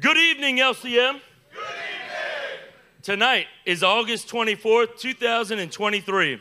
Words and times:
Good 0.00 0.16
evening, 0.16 0.56
LCM. 0.56 1.20
Good 1.52 1.60
evening. 1.60 1.70
Tonight 3.02 3.46
is 3.64 3.84
August 3.84 4.28
24th, 4.28 4.98
2023. 4.98 6.40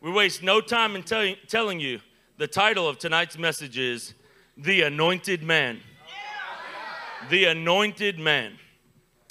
We 0.00 0.10
waste 0.10 0.42
no 0.42 0.60
time 0.60 0.96
in 0.96 1.04
tell- 1.04 1.36
telling 1.46 1.78
you 1.78 2.00
the 2.38 2.48
title 2.48 2.88
of 2.88 2.98
tonight's 2.98 3.38
message 3.38 3.78
is 3.78 4.14
The 4.56 4.82
Anointed 4.82 5.44
Man. 5.44 5.76
Yeah. 5.76 7.28
The 7.28 7.44
Anointed 7.44 8.18
Man. 8.18 8.58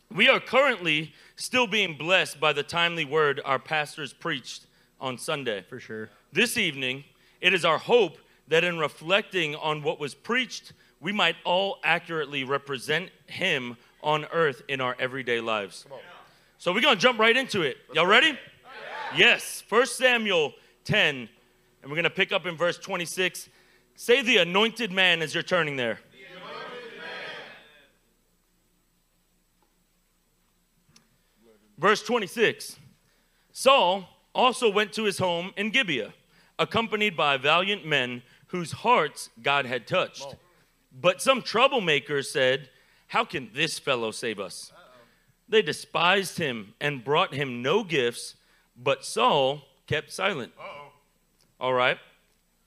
We 0.09 0.29
are 0.29 0.39
currently 0.39 1.13
still 1.35 1.67
being 1.67 1.97
blessed 1.97 2.39
by 2.39 2.53
the 2.53 2.63
timely 2.63 3.03
word 3.03 3.41
our 3.43 3.59
pastors 3.59 4.13
preached 4.13 4.65
on 5.01 5.17
Sunday. 5.17 5.65
For 5.67 5.79
sure. 5.79 6.09
This 6.31 6.57
evening, 6.57 7.03
it 7.41 7.53
is 7.53 7.65
our 7.65 7.79
hope 7.79 8.17
that 8.47 8.63
in 8.63 8.77
reflecting 8.77 9.55
on 9.55 9.83
what 9.83 9.99
was 9.99 10.15
preached, 10.15 10.71
we 10.99 11.11
might 11.11 11.35
all 11.43 11.77
accurately 11.83 12.43
represent 12.43 13.09
Him 13.27 13.77
on 14.01 14.25
earth 14.31 14.61
in 14.67 14.81
our 14.81 14.95
everyday 14.99 15.39
lives. 15.39 15.85
So 16.57 16.73
we're 16.73 16.81
going 16.81 16.95
to 16.95 17.01
jump 17.01 17.19
right 17.19 17.35
into 17.35 17.61
it. 17.61 17.77
Y'all 17.93 18.05
ready? 18.05 18.37
Yes. 19.15 19.63
1 19.69 19.85
Samuel 19.87 20.53
10, 20.83 21.15
and 21.15 21.29
we're 21.83 21.95
going 21.95 22.03
to 22.03 22.09
pick 22.09 22.31
up 22.31 22.45
in 22.45 22.55
verse 22.55 22.77
26. 22.77 23.49
Say 23.95 24.21
the 24.21 24.37
anointed 24.37 24.91
man 24.91 25.21
as 25.21 25.33
you're 25.33 25.43
turning 25.43 25.75
there. 25.75 25.99
Verse 31.77 32.01
26 32.03 32.77
Saul 33.51 34.07
also 34.33 34.69
went 34.71 34.93
to 34.93 35.03
his 35.03 35.17
home 35.17 35.51
in 35.57 35.69
Gibeah, 35.71 36.13
accompanied 36.59 37.15
by 37.17 37.37
valiant 37.37 37.85
men 37.85 38.21
whose 38.47 38.71
hearts 38.71 39.29
God 39.41 39.65
had 39.65 39.87
touched. 39.87 40.35
But 40.99 41.21
some 41.21 41.41
troublemakers 41.41 42.25
said, 42.25 42.69
How 43.07 43.25
can 43.25 43.49
this 43.53 43.77
fellow 43.77 44.11
save 44.11 44.39
us? 44.39 44.71
They 45.47 45.61
despised 45.61 46.37
him 46.37 46.73
and 46.81 47.03
brought 47.03 47.33
him 47.33 47.61
no 47.61 47.83
gifts, 47.83 48.35
but 48.75 49.05
Saul 49.05 49.61
kept 49.87 50.11
silent. 50.11 50.53
All 51.59 51.73
right, 51.73 51.97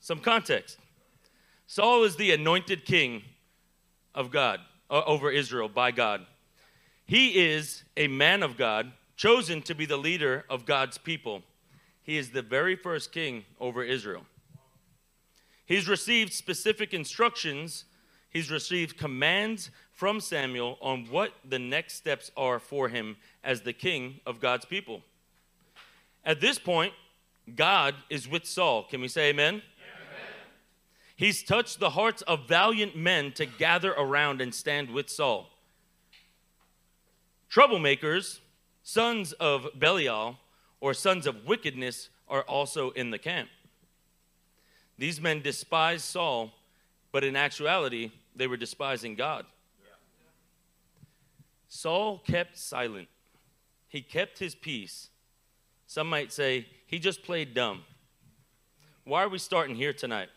some 0.00 0.20
context. 0.20 0.78
Saul 1.66 2.04
is 2.04 2.16
the 2.16 2.32
anointed 2.32 2.84
king 2.84 3.22
of 4.14 4.30
God, 4.30 4.60
uh, 4.88 5.02
over 5.06 5.30
Israel 5.30 5.68
by 5.68 5.90
God. 5.90 6.24
He 7.04 7.50
is 7.50 7.84
a 7.96 8.08
man 8.08 8.42
of 8.42 8.56
God, 8.56 8.92
chosen 9.16 9.62
to 9.62 9.74
be 9.74 9.86
the 9.86 9.96
leader 9.96 10.44
of 10.48 10.64
God's 10.64 10.98
people. 10.98 11.42
He 12.02 12.16
is 12.16 12.30
the 12.30 12.42
very 12.42 12.76
first 12.76 13.12
king 13.12 13.44
over 13.60 13.82
Israel. 13.82 14.24
He's 15.66 15.88
received 15.88 16.32
specific 16.32 16.94
instructions, 16.94 17.84
he's 18.30 18.50
received 18.50 18.96
commands 18.96 19.70
from 19.92 20.20
Samuel 20.20 20.78
on 20.80 21.06
what 21.10 21.32
the 21.48 21.58
next 21.58 21.94
steps 21.94 22.30
are 22.36 22.58
for 22.58 22.88
him 22.88 23.16
as 23.42 23.62
the 23.62 23.72
king 23.72 24.20
of 24.26 24.40
God's 24.40 24.64
people. 24.64 25.02
At 26.24 26.40
this 26.40 26.58
point, 26.58 26.92
God 27.56 27.94
is 28.10 28.28
with 28.28 28.44
Saul. 28.44 28.84
Can 28.84 29.00
we 29.00 29.08
say 29.08 29.30
amen? 29.30 29.62
He's 31.16 31.42
touched 31.42 31.80
the 31.80 31.90
hearts 31.90 32.22
of 32.22 32.46
valiant 32.46 32.96
men 32.96 33.32
to 33.32 33.44
gather 33.44 33.92
around 33.92 34.40
and 34.40 34.54
stand 34.54 34.90
with 34.90 35.10
Saul. 35.10 35.50
Troublemakers, 37.50 38.38
sons 38.84 39.32
of 39.32 39.66
Belial, 39.76 40.36
or 40.80 40.94
sons 40.94 41.26
of 41.26 41.44
wickedness, 41.44 42.08
are 42.28 42.42
also 42.42 42.90
in 42.90 43.10
the 43.10 43.18
camp. 43.18 43.48
These 44.96 45.20
men 45.20 45.42
despise 45.42 46.04
Saul, 46.04 46.52
but 47.12 47.24
in 47.24 47.36
actuality, 47.36 48.12
they 48.34 48.46
were 48.46 48.56
despising 48.56 49.14
God. 49.14 49.46
Saul 51.68 52.18
kept 52.18 52.56
silent. 52.56 53.08
He 53.88 54.00
kept 54.00 54.38
his 54.38 54.54
peace. 54.54 55.10
Some 55.86 56.08
might 56.08 56.32
say 56.32 56.66
he 56.86 56.98
just 56.98 57.22
played 57.22 57.54
dumb. 57.54 57.84
Why 59.04 59.22
are 59.22 59.28
we 59.28 59.38
starting 59.38 59.76
here 59.76 59.92
tonight? 59.92 60.28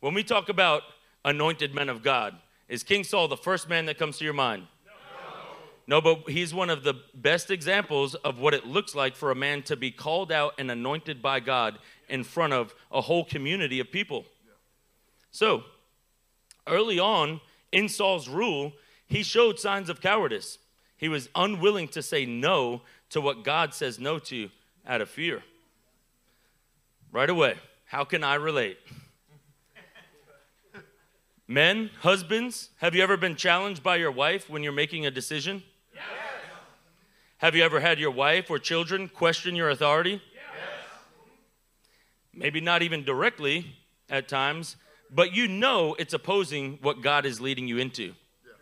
When 0.00 0.12
we 0.12 0.22
talk 0.22 0.48
about 0.48 0.82
anointed 1.24 1.74
men 1.74 1.88
of 1.88 2.02
God, 2.02 2.36
is 2.68 2.82
King 2.82 3.04
Saul 3.04 3.28
the 3.28 3.36
first 3.36 3.68
man 3.68 3.86
that 3.86 3.98
comes 3.98 4.18
to 4.18 4.24
your 4.24 4.34
mind? 4.34 4.66
No, 5.86 6.00
no, 6.00 6.00
but 6.00 6.30
he's 6.30 6.52
one 6.52 6.70
of 6.70 6.82
the 6.82 6.94
best 7.14 7.50
examples 7.50 8.14
of 8.14 8.38
what 8.38 8.52
it 8.52 8.66
looks 8.66 8.94
like 8.94 9.16
for 9.16 9.30
a 9.30 9.34
man 9.34 9.62
to 9.62 9.76
be 9.76 9.90
called 9.90 10.32
out 10.32 10.54
and 10.58 10.70
anointed 10.70 11.22
by 11.22 11.40
God 11.40 11.78
in 12.08 12.24
front 12.24 12.52
of 12.52 12.74
a 12.92 13.00
whole 13.00 13.24
community 13.24 13.80
of 13.80 13.90
people. 13.90 14.24
So, 15.30 15.64
early 16.66 16.98
on 16.98 17.40
in 17.72 17.88
Saul's 17.88 18.28
rule, 18.28 18.72
he 19.06 19.22
showed 19.22 19.58
signs 19.58 19.88
of 19.88 20.00
cowardice. 20.00 20.58
He 20.96 21.08
was 21.08 21.28
unwilling 21.34 21.88
to 21.88 22.02
say 22.02 22.24
no 22.24 22.82
to 23.10 23.20
what 23.20 23.44
God 23.44 23.74
says 23.74 23.98
no 23.98 24.18
to 24.20 24.50
out 24.86 25.00
of 25.00 25.08
fear. 25.08 25.42
Right 27.12 27.30
away, 27.30 27.56
how 27.86 28.04
can 28.04 28.24
I 28.24 28.34
relate? 28.34 28.78
Men, 31.46 31.90
husbands, 32.00 32.70
have 32.78 32.94
you 32.94 33.02
ever 33.02 33.18
been 33.18 33.36
challenged 33.36 33.82
by 33.82 33.96
your 33.96 34.10
wife 34.10 34.48
when 34.48 34.62
you're 34.62 34.72
making 34.72 35.04
a 35.04 35.10
decision? 35.10 35.62
Yes. 35.94 36.02
Have 37.38 37.54
you 37.54 37.62
ever 37.62 37.80
had 37.80 37.98
your 37.98 38.10
wife 38.10 38.50
or 38.50 38.58
children 38.58 39.08
question 39.08 39.54
your 39.54 39.68
authority? 39.68 40.22
Yes. 40.32 40.42
Maybe 42.32 42.62
not 42.62 42.80
even 42.80 43.04
directly 43.04 43.76
at 44.08 44.26
times, 44.26 44.76
but 45.14 45.34
you 45.34 45.46
know 45.46 45.94
it's 45.98 46.12
opposing 46.12 46.78
what 46.82 47.00
God 47.00 47.24
is 47.24 47.40
leading 47.40 47.68
you 47.68 47.78
into. 47.78 48.06
Yeah. 48.44 48.52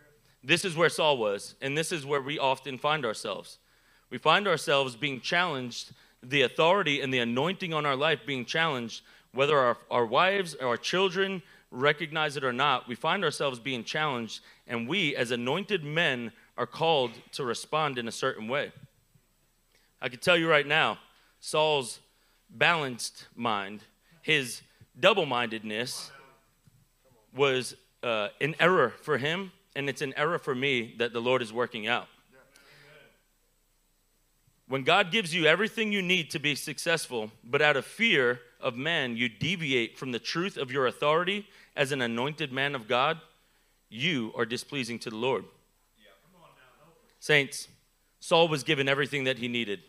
This 0.43 0.63
is 0.63 0.75
where 0.75 0.89
Saul 0.89 1.17
was, 1.17 1.55
and 1.61 1.77
this 1.77 1.91
is 1.91 2.05
where 2.05 2.21
we 2.21 2.37
often 2.37 2.77
find 2.77 3.05
ourselves. 3.05 3.57
We 4.09 4.19
find 4.19 4.47
ourselves 4.47 4.95
being 4.95 5.19
challenged, 5.19 5.91
the 6.21 6.43
authority 6.43 7.01
and 7.01 7.13
the 7.13 7.19
anointing 7.19 7.73
on 7.73 7.85
our 7.85 7.95
life 7.95 8.19
being 8.25 8.45
challenged, 8.45 9.01
whether 9.33 9.57
our, 9.57 9.77
our 9.89 10.05
wives 10.05 10.53
or 10.53 10.67
our 10.67 10.77
children 10.77 11.41
recognize 11.73 12.37
it 12.37 12.43
or 12.43 12.53
not, 12.53 12.87
we 12.87 12.95
find 12.95 13.23
ourselves 13.23 13.59
being 13.59 13.83
challenged, 13.83 14.41
and 14.67 14.87
we, 14.87 15.15
as 15.15 15.31
anointed 15.31 15.83
men, 15.83 16.31
are 16.55 16.67
called 16.67 17.11
to 17.31 17.43
respond 17.43 17.97
in 17.97 18.07
a 18.07 18.11
certain 18.11 18.47
way. 18.47 18.71
I 19.99 20.09
can 20.09 20.19
tell 20.19 20.37
you 20.37 20.47
right 20.47 20.67
now, 20.67 20.99
Saul's 21.39 21.99
balanced 22.49 23.25
mind, 23.35 23.81
his 24.21 24.61
double 24.99 25.25
mindedness, 25.25 26.11
was 27.35 27.75
uh, 28.03 28.29
an 28.41 28.55
error 28.59 28.93
for 29.01 29.17
him, 29.17 29.51
and 29.75 29.89
it's 29.89 30.01
an 30.01 30.13
error 30.17 30.39
for 30.39 30.53
me 30.53 30.95
that 30.99 31.13
the 31.13 31.21
Lord 31.21 31.41
is 31.41 31.51
working 31.51 31.87
out. 31.87 32.07
When 34.67 34.83
God 34.83 35.11
gives 35.11 35.35
you 35.35 35.45
everything 35.45 35.91
you 35.91 36.01
need 36.01 36.31
to 36.31 36.39
be 36.39 36.55
successful, 36.55 37.31
but 37.43 37.61
out 37.61 37.75
of 37.75 37.85
fear 37.85 38.39
of 38.61 38.75
man, 38.75 39.17
you 39.17 39.29
deviate 39.29 39.97
from 39.97 40.11
the 40.11 40.19
truth 40.19 40.57
of 40.57 40.71
your 40.71 40.87
authority 40.87 41.47
as 41.75 41.91
an 41.91 42.01
anointed 42.01 42.51
man 42.51 42.73
of 42.73 42.87
God, 42.87 43.19
you 43.89 44.31
are 44.35 44.45
displeasing 44.45 44.99
to 44.99 45.09
the 45.09 45.17
Lord. 45.17 45.45
Saints, 47.19 47.67
Saul 48.19 48.47
was 48.47 48.63
given 48.63 48.89
everything 48.89 49.25
that 49.25 49.37
he 49.37 49.47
needed. 49.47 49.81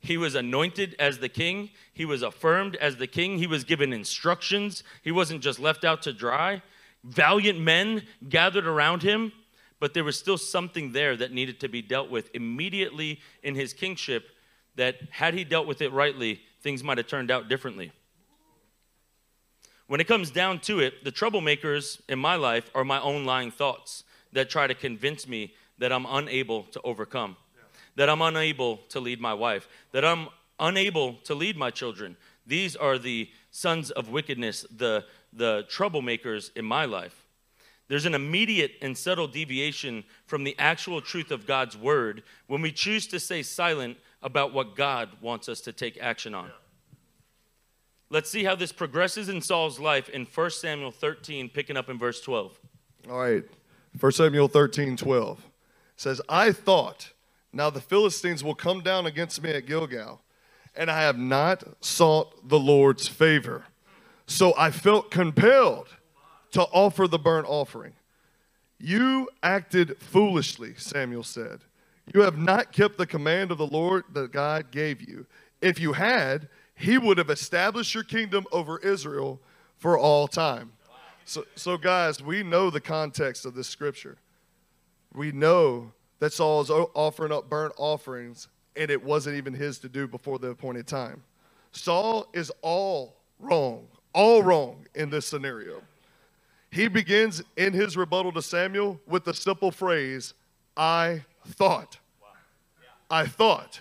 He 0.00 0.16
was 0.16 0.34
anointed 0.34 0.96
as 0.98 1.18
the 1.18 1.28
king. 1.28 1.70
He 1.92 2.04
was 2.04 2.22
affirmed 2.22 2.76
as 2.76 2.96
the 2.96 3.06
king. 3.06 3.38
He 3.38 3.46
was 3.46 3.64
given 3.64 3.92
instructions. 3.92 4.82
He 5.02 5.12
wasn't 5.12 5.42
just 5.42 5.58
left 5.58 5.84
out 5.84 6.02
to 6.02 6.12
dry. 6.12 6.62
Valiant 7.04 7.60
men 7.60 8.02
gathered 8.28 8.66
around 8.66 9.02
him, 9.02 9.32
but 9.78 9.92
there 9.92 10.04
was 10.04 10.18
still 10.18 10.38
something 10.38 10.92
there 10.92 11.16
that 11.16 11.32
needed 11.32 11.60
to 11.60 11.68
be 11.68 11.82
dealt 11.82 12.10
with 12.10 12.30
immediately 12.34 13.20
in 13.42 13.54
his 13.54 13.72
kingship. 13.72 14.30
That 14.76 14.96
had 15.10 15.34
he 15.34 15.44
dealt 15.44 15.68
with 15.68 15.82
it 15.82 15.92
rightly, 15.92 16.40
things 16.62 16.82
might 16.82 16.98
have 16.98 17.06
turned 17.06 17.30
out 17.30 17.48
differently. 17.48 17.92
When 19.86 20.00
it 20.00 20.08
comes 20.08 20.30
down 20.30 20.60
to 20.60 20.80
it, 20.80 21.04
the 21.04 21.12
troublemakers 21.12 22.00
in 22.08 22.18
my 22.18 22.36
life 22.36 22.70
are 22.74 22.84
my 22.84 23.00
own 23.00 23.24
lying 23.24 23.50
thoughts 23.50 24.04
that 24.32 24.48
try 24.48 24.66
to 24.66 24.74
convince 24.74 25.28
me 25.28 25.54
that 25.78 25.92
I'm 25.92 26.06
unable 26.06 26.64
to 26.64 26.80
overcome, 26.82 27.36
yeah. 27.54 27.62
that 27.96 28.08
I'm 28.08 28.22
unable 28.22 28.78
to 28.88 29.00
lead 29.00 29.20
my 29.20 29.34
wife, 29.34 29.68
that 29.92 30.04
I'm 30.04 30.28
unable 30.58 31.14
to 31.24 31.34
lead 31.34 31.56
my 31.56 31.70
children. 31.70 32.16
These 32.46 32.76
are 32.76 32.98
the 32.98 33.30
sons 33.50 33.90
of 33.90 34.08
wickedness, 34.08 34.66
the, 34.74 35.04
the 35.34 35.66
troublemakers 35.68 36.50
in 36.56 36.64
my 36.64 36.84
life. 36.84 37.26
There's 37.88 38.06
an 38.06 38.14
immediate 38.14 38.72
and 38.80 38.96
subtle 38.96 39.26
deviation 39.26 40.04
from 40.26 40.44
the 40.44 40.56
actual 40.58 41.00
truth 41.00 41.30
of 41.30 41.46
God's 41.46 41.76
word 41.76 42.22
when 42.46 42.62
we 42.62 42.72
choose 42.72 43.06
to 43.08 43.20
stay 43.20 43.42
silent 43.42 43.98
about 44.22 44.54
what 44.54 44.74
God 44.74 45.10
wants 45.20 45.48
us 45.48 45.60
to 45.62 45.72
take 45.72 45.98
action 46.00 46.34
on. 46.34 46.50
Let's 48.08 48.30
see 48.30 48.44
how 48.44 48.54
this 48.54 48.72
progresses 48.72 49.28
in 49.28 49.40
Saul's 49.42 49.78
life 49.78 50.08
in 50.08 50.24
1 50.24 50.50
Samuel 50.50 50.92
13, 50.92 51.50
picking 51.50 51.76
up 51.76 51.90
in 51.90 51.98
verse 51.98 52.20
12. 52.20 52.58
All 53.10 53.18
right. 53.18 53.44
1 53.98 54.12
Samuel 54.12 54.48
13, 54.48 54.96
12 54.96 55.46
says, 55.96 56.20
I 56.28 56.52
thought, 56.52 57.12
now 57.52 57.70
the 57.70 57.80
Philistines 57.80 58.42
will 58.42 58.54
come 58.54 58.80
down 58.80 59.06
against 59.06 59.42
me 59.42 59.50
at 59.50 59.66
Gilgal, 59.66 60.22
and 60.74 60.90
I 60.90 61.02
have 61.02 61.18
not 61.18 61.64
sought 61.84 62.48
the 62.48 62.58
Lord's 62.58 63.06
favor. 63.06 63.64
So 64.26 64.54
I 64.56 64.70
felt 64.70 65.10
compelled 65.10 65.88
to 66.52 66.62
offer 66.62 67.06
the 67.06 67.18
burnt 67.18 67.46
offering. 67.48 67.92
You 68.78 69.28
acted 69.42 69.96
foolishly, 69.98 70.74
Samuel 70.76 71.22
said. 71.24 71.60
You 72.12 72.22
have 72.22 72.38
not 72.38 72.72
kept 72.72 72.98
the 72.98 73.06
command 73.06 73.50
of 73.50 73.58
the 73.58 73.66
Lord 73.66 74.04
that 74.12 74.32
God 74.32 74.70
gave 74.70 75.00
you. 75.00 75.26
If 75.60 75.80
you 75.80 75.94
had, 75.94 76.48
he 76.74 76.98
would 76.98 77.18
have 77.18 77.30
established 77.30 77.94
your 77.94 78.04
kingdom 78.04 78.46
over 78.52 78.78
Israel 78.78 79.40
for 79.78 79.98
all 79.98 80.28
time. 80.28 80.72
So, 81.24 81.44
so 81.54 81.78
guys, 81.78 82.22
we 82.22 82.42
know 82.42 82.68
the 82.68 82.80
context 82.80 83.46
of 83.46 83.54
this 83.54 83.68
scripture. 83.68 84.18
We 85.14 85.32
know 85.32 85.92
that 86.18 86.32
Saul 86.32 86.60
is 86.60 86.70
offering 86.70 87.32
up 87.32 87.48
burnt 87.48 87.72
offerings, 87.78 88.48
and 88.76 88.90
it 88.90 89.02
wasn't 89.02 89.36
even 89.36 89.54
his 89.54 89.78
to 89.78 89.88
do 89.88 90.06
before 90.06 90.38
the 90.38 90.48
appointed 90.48 90.86
time. 90.86 91.22
Saul 91.72 92.26
is 92.34 92.52
all 92.60 93.16
wrong, 93.38 93.86
all 94.14 94.42
wrong 94.42 94.86
in 94.94 95.10
this 95.10 95.26
scenario. 95.26 95.82
He 96.70 96.88
begins 96.88 97.42
in 97.56 97.72
his 97.72 97.96
rebuttal 97.96 98.32
to 98.32 98.42
Samuel 98.42 99.00
with 99.06 99.24
the 99.24 99.34
simple 99.34 99.70
phrase, 99.70 100.34
I 100.76 101.24
thought. 101.46 101.98
I 103.10 103.26
thought. 103.26 103.80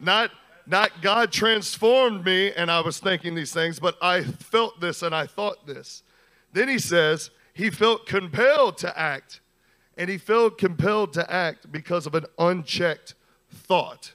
Not, 0.00 0.30
not 0.66 1.02
God 1.02 1.30
transformed 1.32 2.24
me 2.24 2.52
and 2.52 2.70
I 2.70 2.80
was 2.80 2.98
thinking 2.98 3.34
these 3.34 3.52
things, 3.52 3.78
but 3.78 3.96
I 4.00 4.22
felt 4.22 4.80
this 4.80 5.02
and 5.02 5.14
I 5.14 5.26
thought 5.26 5.66
this. 5.66 6.02
Then 6.52 6.68
he 6.68 6.78
says 6.78 7.30
he 7.54 7.70
felt 7.70 8.06
compelled 8.06 8.78
to 8.78 8.98
act, 8.98 9.40
and 9.96 10.08
he 10.08 10.18
felt 10.18 10.58
compelled 10.58 11.12
to 11.14 11.32
act 11.32 11.70
because 11.70 12.06
of 12.06 12.14
an 12.14 12.24
unchecked 12.38 13.14
thought. 13.50 14.12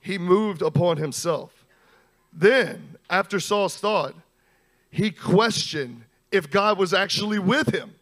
He 0.00 0.18
moved 0.18 0.60
upon 0.60 0.96
himself. 0.96 1.63
Then, 2.34 2.96
after 3.08 3.38
Saul's 3.38 3.76
thought, 3.76 4.14
he 4.90 5.10
questioned 5.10 6.02
if 6.32 6.50
God 6.50 6.78
was 6.78 6.92
actually 6.92 7.38
with 7.38 7.72
him. 7.72 7.94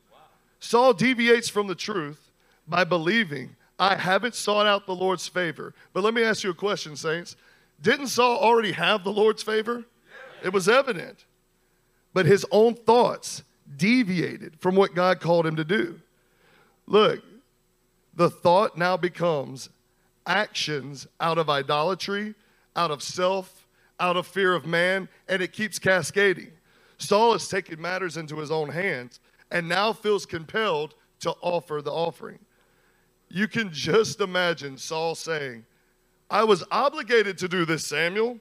Saul 0.59 0.95
deviates 0.95 1.49
from 1.49 1.67
the 1.67 1.75
truth 1.75 2.31
by 2.67 2.85
believing, 2.85 3.57
I 3.79 3.97
haven't 3.97 4.35
sought 4.35 4.67
out 4.67 4.87
the 4.87 4.95
Lord's 4.95 5.27
favor. 5.29 5.75
But 5.93 6.05
let 6.05 6.15
me 6.15 6.23
ask 6.23 6.45
you 6.45 6.51
a 6.51 6.55
question, 6.55 6.97
saints. 6.97 7.37
Didn't 7.81 8.07
Saul 8.07 8.39
already 8.39 8.73
have 8.73 9.05
the 9.05 9.13
Lord's 9.13 9.43
favor? 9.43 9.85
It 10.43 10.53
was 10.53 10.69
evident. 10.69 11.25
But 12.15 12.27
his 12.27 12.47
own 12.51 12.75
thoughts 12.75 13.43
deviated 13.77 14.61
from 14.61 14.77
what 14.77 14.95
God 14.95 15.21
called 15.21 15.47
him 15.47 15.57
to 15.57 15.65
do. 15.65 16.01
Look, 16.87 17.23
the 18.15 18.31
thought 18.31 18.77
now 18.77 18.97
becomes 18.97 19.69
actions 20.27 21.07
out 21.21 21.39
of 21.39 21.51
idolatry, 21.51 22.35
out 22.77 22.91
of 22.91 23.03
self, 23.03 23.62
out 24.03 24.17
of 24.17 24.27
fear 24.27 24.53
of 24.53 24.67
man, 24.67 25.09
and 25.29 25.41
it 25.41 25.53
keeps 25.53 25.79
cascading. 25.79 26.51
Saul 26.99 27.33
has 27.33 27.49
taken 27.49 27.81
matters 27.81 28.17
into 28.17 28.37
his 28.37 28.51
own 28.51 28.69
hands 28.69 29.21
and 29.51 29.69
now 29.69 29.93
feels 29.93 30.27
compelled 30.27 30.95
to 31.21 31.31
offer 31.41 31.81
the 31.83 31.93
offering. 31.93 32.41
You 33.29 33.47
can 33.47 33.73
just 33.73 34.21
imagine 34.21 34.77
Saul 34.77 35.15
saying, 35.15 35.65
I 36.29 36.45
was 36.45 36.65
obligated 36.71 37.39
to 37.39 37.49
do 37.49 37.65
this, 37.65 37.87
Samuel. 37.87 38.39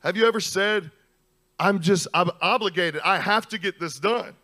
Have 0.00 0.16
you 0.16 0.26
ever 0.26 0.40
said, 0.40 0.90
I'm 1.58 1.80
just, 1.80 2.08
I'm 2.14 2.30
obligated. 2.40 3.02
I 3.04 3.18
have 3.18 3.46
to 3.48 3.58
get 3.58 3.78
this 3.78 3.98
done. 3.98 4.34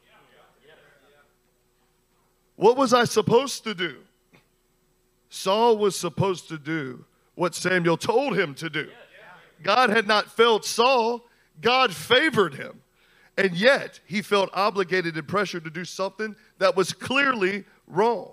What 2.56 2.76
was 2.76 2.92
I 2.92 3.04
supposed 3.04 3.64
to 3.64 3.74
do? 3.74 3.96
Saul 5.30 5.78
was 5.78 5.96
supposed 5.96 6.48
to 6.48 6.58
do 6.58 7.04
what 7.34 7.54
Samuel 7.54 7.96
told 7.96 8.38
him 8.38 8.54
to 8.54 8.68
do. 8.70 8.88
God 9.62 9.90
had 9.90 10.06
not 10.06 10.30
failed 10.30 10.64
Saul, 10.64 11.26
God 11.60 11.94
favored 11.94 12.54
him. 12.54 12.82
And 13.38 13.54
yet, 13.54 14.00
he 14.06 14.22
felt 14.22 14.50
obligated 14.54 15.16
and 15.16 15.28
pressured 15.28 15.64
to 15.64 15.70
do 15.70 15.84
something 15.84 16.34
that 16.58 16.74
was 16.76 16.92
clearly 16.92 17.64
wrong. 17.86 18.32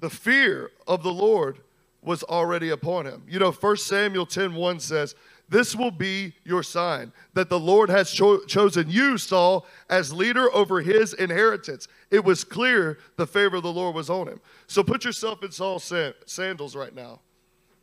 The 0.00 0.10
fear 0.10 0.70
of 0.86 1.02
the 1.02 1.12
Lord 1.12 1.60
was 2.02 2.22
already 2.24 2.70
upon 2.70 3.06
him. 3.06 3.22
You 3.28 3.38
know, 3.38 3.50
1 3.50 3.76
Samuel 3.78 4.26
10 4.26 4.54
1 4.54 4.80
says, 4.80 5.14
This 5.48 5.74
will 5.74 5.90
be 5.90 6.34
your 6.44 6.62
sign 6.62 7.12
that 7.34 7.48
the 7.48 7.58
Lord 7.58 7.90
has 7.90 8.10
cho- 8.10 8.44
chosen 8.44 8.88
you, 8.88 9.18
Saul, 9.18 9.66
as 9.90 10.12
leader 10.12 10.52
over 10.54 10.80
his 10.80 11.14
inheritance. 11.14 11.88
It 12.10 12.24
was 12.24 12.44
clear 12.44 12.98
the 13.16 13.26
favor 13.26 13.56
of 13.56 13.62
the 13.62 13.72
Lord 13.72 13.94
was 13.94 14.10
on 14.10 14.28
him. 14.28 14.40
So 14.68 14.84
put 14.84 15.04
yourself 15.04 15.42
in 15.42 15.50
Saul's 15.50 15.92
sandals 16.26 16.76
right 16.76 16.94
now 16.94 17.20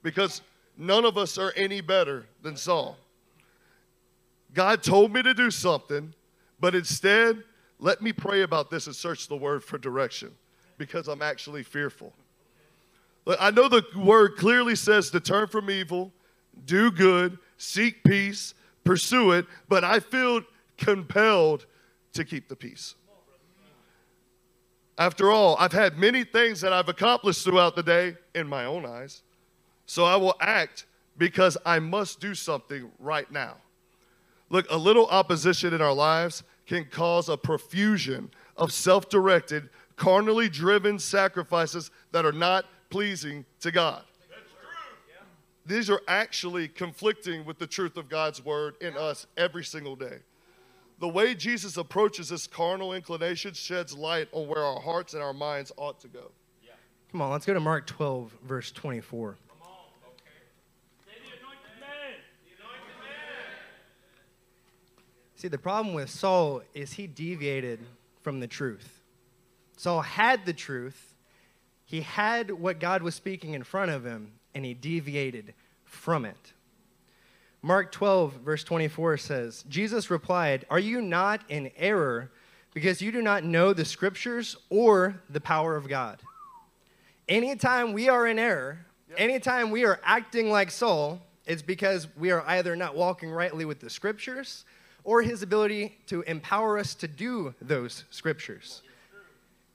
because 0.03 0.41
none 0.77 1.05
of 1.05 1.17
us 1.17 1.37
are 1.37 1.53
any 1.55 1.81
better 1.81 2.25
than 2.41 2.57
Saul. 2.57 2.97
God 4.53 4.83
told 4.83 5.13
me 5.13 5.21
to 5.23 5.33
do 5.33 5.51
something 5.51 6.13
but 6.59 6.75
instead, 6.75 7.43
let 7.79 8.01
me 8.01 8.13
pray 8.13 8.41
about 8.41 8.69
this 8.69 8.87
and 8.87 8.95
search 8.95 9.27
the 9.27 9.35
word 9.35 9.63
for 9.63 9.77
direction 9.77 10.31
because 10.77 11.07
I'm 11.07 11.21
actually 11.21 11.63
fearful. 11.63 12.13
I 13.39 13.51
know 13.51 13.67
the 13.67 13.83
word 13.95 14.35
clearly 14.37 14.75
says 14.75 15.09
to 15.11 15.19
turn 15.19 15.47
from 15.47 15.69
evil, 15.69 16.13
do 16.65 16.91
good, 16.91 17.37
seek 17.57 18.03
peace, 18.03 18.53
pursue 18.83 19.31
it, 19.31 19.45
but 19.67 19.83
I 19.83 19.99
feel 19.99 20.41
compelled 20.77 21.65
to 22.13 22.23
keep 22.23 22.47
the 22.47 22.55
peace. 22.55 22.95
After 24.97 25.31
all, 25.31 25.57
I've 25.59 25.73
had 25.73 25.97
many 25.97 26.23
things 26.23 26.61
that 26.61 26.71
I've 26.71 26.87
accomplished 26.87 27.43
throughout 27.43 27.75
the 27.75 27.83
day 27.83 28.15
in 28.33 28.47
my 28.47 28.65
own 28.65 28.85
eyes. 28.85 29.23
So 29.85 30.05
I 30.05 30.15
will 30.15 30.35
act 30.39 30.85
because 31.17 31.57
I 31.65 31.79
must 31.79 32.19
do 32.19 32.35
something 32.35 32.91
right 32.99 33.29
now. 33.31 33.57
Look, 34.49 34.65
a 34.69 34.77
little 34.77 35.07
opposition 35.07 35.73
in 35.73 35.81
our 35.81 35.93
lives 35.93 36.43
can 36.65 36.85
cause 36.85 37.29
a 37.29 37.37
profusion 37.37 38.31
of 38.57 38.71
self 38.71 39.09
directed, 39.09 39.69
carnally 39.95 40.49
driven 40.49 40.99
sacrifices 40.99 41.91
that 42.11 42.25
are 42.25 42.31
not 42.31 42.65
pleasing 42.89 43.45
to 43.61 43.71
God. 43.71 44.03
These 45.65 45.89
are 45.89 46.01
actually 46.07 46.67
conflicting 46.67 47.43
with 47.43 47.57
the 47.57 47.65
truth 47.65 47.97
of 47.97 48.07
God's 48.07 48.43
word 48.45 48.75
in 48.81 48.95
us 48.95 49.25
every 49.35 49.63
single 49.63 49.95
day. 49.95 50.19
The 50.99 51.07
way 51.07 51.33
Jesus 51.33 51.75
approaches 51.77 52.29
this 52.29 52.45
carnal 52.45 52.93
inclination 52.93 53.53
sheds 53.53 53.93
light 53.93 54.27
on 54.31 54.47
where 54.47 54.63
our 54.63 54.79
hearts 54.79 55.13
and 55.13 55.23
our 55.23 55.33
minds 55.33 55.71
ought 55.75 55.99
to 56.01 56.07
go. 56.07 56.31
Come 57.11 57.21
on, 57.21 57.31
let's 57.31 57.45
go 57.45 57.53
to 57.53 57.59
Mark 57.59 57.87
12, 57.87 58.37
verse 58.43 58.71
24. 58.71 59.37
See, 65.45 65.49
the 65.49 65.59
problem 65.59 65.93
with 65.93 66.09
Saul 66.09 66.63
is 66.73 66.93
he 66.93 67.05
deviated 67.05 67.79
from 68.23 68.39
the 68.39 68.47
truth. 68.47 69.03
Saul 69.77 70.01
had 70.01 70.43
the 70.43 70.53
truth, 70.53 71.13
he 71.85 72.01
had 72.01 72.49
what 72.49 72.79
God 72.79 73.03
was 73.03 73.13
speaking 73.13 73.53
in 73.53 73.61
front 73.61 73.91
of 73.91 74.03
him, 74.03 74.31
and 74.55 74.65
he 74.65 74.73
deviated 74.73 75.53
from 75.83 76.25
it. 76.25 76.53
Mark 77.61 77.91
12, 77.91 78.33
verse 78.43 78.63
24 78.63 79.17
says, 79.17 79.63
Jesus 79.69 80.09
replied, 80.09 80.65
Are 80.71 80.79
you 80.79 80.99
not 80.99 81.41
in 81.47 81.69
error 81.77 82.31
because 82.73 82.99
you 82.99 83.11
do 83.11 83.21
not 83.21 83.43
know 83.43 83.71
the 83.71 83.85
scriptures 83.85 84.57
or 84.71 85.21
the 85.29 85.41
power 85.41 85.75
of 85.75 85.87
God? 85.87 86.23
Anytime 87.29 87.93
we 87.93 88.09
are 88.09 88.25
in 88.25 88.39
error, 88.39 88.79
anytime 89.15 89.69
we 89.69 89.85
are 89.85 89.99
acting 90.03 90.49
like 90.49 90.71
Saul, 90.71 91.21
it's 91.45 91.61
because 91.61 92.07
we 92.17 92.31
are 92.31 92.43
either 92.47 92.75
not 92.75 92.95
walking 92.95 93.29
rightly 93.29 93.65
with 93.65 93.79
the 93.79 93.91
scriptures 93.91 94.65
or 95.05 95.21
his 95.21 95.41
ability 95.41 95.95
to 96.07 96.23
empower 96.23 96.77
us 96.77 96.95
to 96.95 97.07
do 97.07 97.53
those 97.61 98.03
scriptures. 98.09 98.81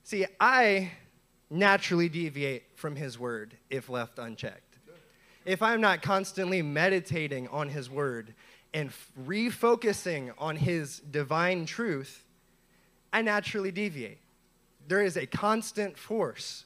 See, 0.03 0.25
I 0.39 0.91
naturally 1.49 2.09
deviate 2.09 2.63
from 2.75 2.95
his 2.95 3.17
word 3.17 3.55
if 3.69 3.89
left 3.89 4.19
unchecked. 4.19 4.77
If 5.45 5.63
I'm 5.63 5.81
not 5.81 6.01
constantly 6.01 6.61
meditating 6.61 7.47
on 7.47 7.69
his 7.69 7.89
word 7.89 8.35
and 8.73 8.91
refocusing 9.25 10.31
on 10.37 10.57
his 10.57 10.99
divine 10.99 11.65
truth, 11.65 12.23
I 13.11 13.21
naturally 13.21 13.71
deviate. 13.71 14.19
There 14.87 15.01
is 15.01 15.17
a 15.17 15.25
constant 15.25 15.97
force 15.97 16.65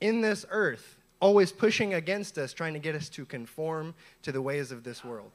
in 0.00 0.20
this 0.20 0.44
earth 0.50 0.98
always 1.20 1.52
pushing 1.52 1.94
against 1.94 2.36
us, 2.38 2.52
trying 2.52 2.72
to 2.72 2.80
get 2.80 2.94
us 2.96 3.08
to 3.10 3.24
conform 3.24 3.94
to 4.22 4.32
the 4.32 4.42
ways 4.42 4.72
of 4.72 4.82
this 4.82 5.04
world. 5.04 5.30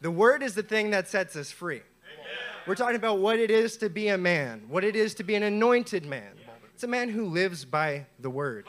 The 0.00 0.10
word 0.10 0.42
is 0.42 0.54
the 0.54 0.62
thing 0.62 0.90
that 0.90 1.08
sets 1.08 1.36
us 1.36 1.50
free. 1.50 1.76
Amen. 1.76 2.26
We're 2.66 2.74
talking 2.74 2.96
about 2.96 3.18
what 3.18 3.38
it 3.38 3.50
is 3.50 3.76
to 3.78 3.90
be 3.90 4.08
a 4.08 4.16
man, 4.16 4.62
what 4.68 4.82
it 4.82 4.96
is 4.96 5.14
to 5.14 5.24
be 5.24 5.34
an 5.34 5.42
anointed 5.42 6.06
man. 6.06 6.32
It's 6.74 6.84
a 6.84 6.88
man 6.88 7.10
who 7.10 7.26
lives 7.26 7.66
by 7.66 8.06
the 8.18 8.30
word. 8.30 8.66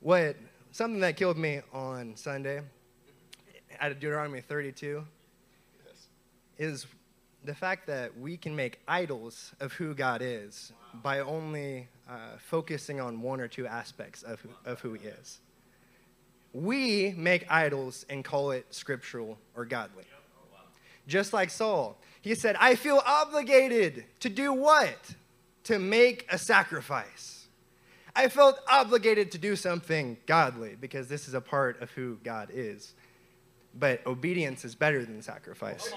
What 0.00 0.36
something 0.72 1.00
that 1.00 1.16
killed 1.16 1.38
me 1.38 1.60
on 1.72 2.16
Sunday 2.16 2.60
out 3.78 3.92
of 3.92 4.00
Deuteronomy 4.00 4.40
32 4.40 5.04
yes. 5.86 6.08
is 6.58 6.86
the 7.44 7.54
fact 7.54 7.86
that 7.86 8.18
we 8.18 8.36
can 8.36 8.56
make 8.56 8.80
idols 8.88 9.52
of 9.60 9.72
who 9.72 9.94
God 9.94 10.20
is 10.22 10.72
wow. 10.94 11.00
by 11.02 11.20
only 11.20 11.88
uh, 12.08 12.36
focusing 12.38 13.00
on 13.00 13.22
one 13.22 13.40
or 13.40 13.46
two 13.46 13.66
aspects 13.66 14.22
of 14.22 14.40
who, 14.40 14.48
of 14.64 14.80
who 14.80 14.94
He 14.94 15.06
is 15.06 15.40
we 16.62 17.14
make 17.16 17.50
idols 17.50 18.06
and 18.08 18.24
call 18.24 18.50
it 18.50 18.66
scriptural 18.70 19.38
or 19.54 19.64
godly. 19.64 20.04
Just 21.06 21.32
like 21.32 21.50
Saul, 21.50 21.98
he 22.20 22.34
said, 22.34 22.56
I 22.58 22.74
feel 22.74 23.02
obligated 23.06 24.04
to 24.20 24.28
do 24.28 24.52
what? 24.52 25.14
to 25.66 25.80
make 25.80 26.24
a 26.30 26.38
sacrifice. 26.38 27.48
I 28.14 28.28
felt 28.28 28.60
obligated 28.70 29.32
to 29.32 29.38
do 29.38 29.56
something 29.56 30.16
godly 30.24 30.76
because 30.80 31.08
this 31.08 31.26
is 31.26 31.34
a 31.34 31.40
part 31.40 31.82
of 31.82 31.90
who 31.90 32.18
God 32.22 32.50
is. 32.54 32.94
But 33.74 34.06
obedience 34.06 34.64
is 34.64 34.76
better 34.76 35.04
than 35.04 35.20
sacrifice. 35.22 35.92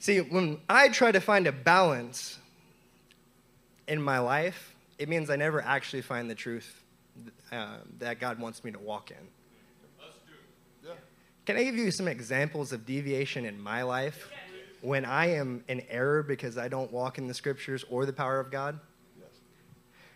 See, 0.00 0.18
when 0.18 0.58
I 0.68 0.88
try 0.88 1.12
to 1.12 1.20
find 1.20 1.46
a 1.46 1.52
balance 1.52 2.40
in 3.86 4.02
my 4.02 4.18
life, 4.18 4.74
it 4.98 5.08
means 5.08 5.30
I 5.30 5.36
never 5.36 5.62
actually 5.62 6.02
find 6.02 6.28
the 6.28 6.34
truth 6.34 6.82
uh, 7.52 7.76
that 7.98 8.20
God 8.20 8.38
wants 8.38 8.64
me 8.64 8.70
to 8.72 8.78
walk 8.78 9.10
in. 9.10 9.26
Can 11.48 11.56
I 11.56 11.64
give 11.64 11.76
you 11.76 11.90
some 11.90 12.08
examples 12.08 12.72
of 12.72 12.84
deviation 12.84 13.46
in 13.46 13.58
my 13.58 13.82
life 13.82 14.30
when 14.82 15.06
I 15.06 15.30
am 15.30 15.64
in 15.66 15.82
error 15.88 16.22
because 16.22 16.58
I 16.58 16.68
don't 16.68 16.92
walk 16.92 17.16
in 17.16 17.26
the 17.26 17.32
scriptures 17.32 17.86
or 17.88 18.04
the 18.04 18.12
power 18.12 18.38
of 18.38 18.50
God? 18.50 18.78
Yes. 19.18 19.28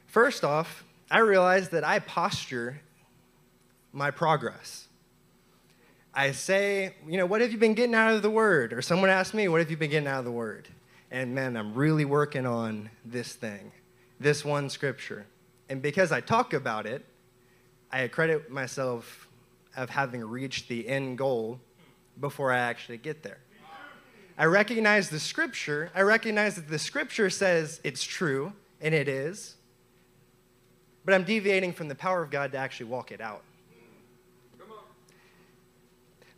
First 0.05 0.45
off, 0.45 0.85
I 1.11 1.21
realize 1.21 1.71
that 1.71 1.85
I 1.85 2.01
posture 2.01 2.83
my 3.95 4.11
progress. 4.11 4.89
I 6.13 6.33
say, 6.33 6.97
you 7.09 7.17
know, 7.17 7.25
what 7.25 7.41
have 7.41 7.51
you 7.51 7.57
been 7.57 7.73
getting 7.73 7.95
out 7.95 8.13
of 8.13 8.21
the 8.21 8.31
word? 8.31 8.75
Or 8.75 8.83
someone 8.83 9.09
asks 9.09 9.33
me, 9.33 9.49
what 9.49 9.61
have 9.61 9.71
you 9.71 9.79
been 9.79 9.91
getting 9.91 10.09
out 10.09 10.19
of 10.19 10.27
the 10.27 10.31
word? 10.31 10.69
And 11.11 11.35
man, 11.35 11.57
I'm 11.57 11.73
really 11.73 12.05
working 12.05 12.45
on 12.45 12.91
this 13.07 13.33
thing, 13.33 13.73
this 14.21 14.45
one 14.45 14.69
scripture. 14.69 15.25
And 15.69 15.81
because 15.81 16.13
I 16.13 16.21
talk 16.21 16.53
about 16.53 16.87
it, 16.87 17.05
I 17.91 18.01
accredit 18.01 18.51
myself 18.51 19.29
of 19.77 19.91
having 19.91 20.25
reached 20.25 20.69
the 20.69 20.89
end 20.89 21.19
goal 21.19 21.61
before 22.21 22.53
I 22.53 22.59
actually 22.59 22.99
get 22.99 23.23
there. 23.23 23.39
I 24.39 24.47
recognize 24.47 25.11
the 25.11 25.21
scripture. 25.21 25.91
I 25.95 26.03
recognize 26.03 26.57
that 26.57 26.69
the 26.69 26.79
scripture 26.79 27.31
says 27.31 27.81
it's 27.85 28.03
true, 28.03 28.53
and 28.81 28.95
it 28.95 29.09
is. 29.09 29.57
But 31.05 31.15
I'm 31.15 31.25
deviating 31.25 31.73
from 31.73 31.89
the 31.89 31.95
power 31.95 32.23
of 32.23 32.31
God 32.31 32.53
to 32.53 32.59
actually 32.59 32.87
walk 32.87 33.13
it 33.13 33.21
out. 33.21 33.43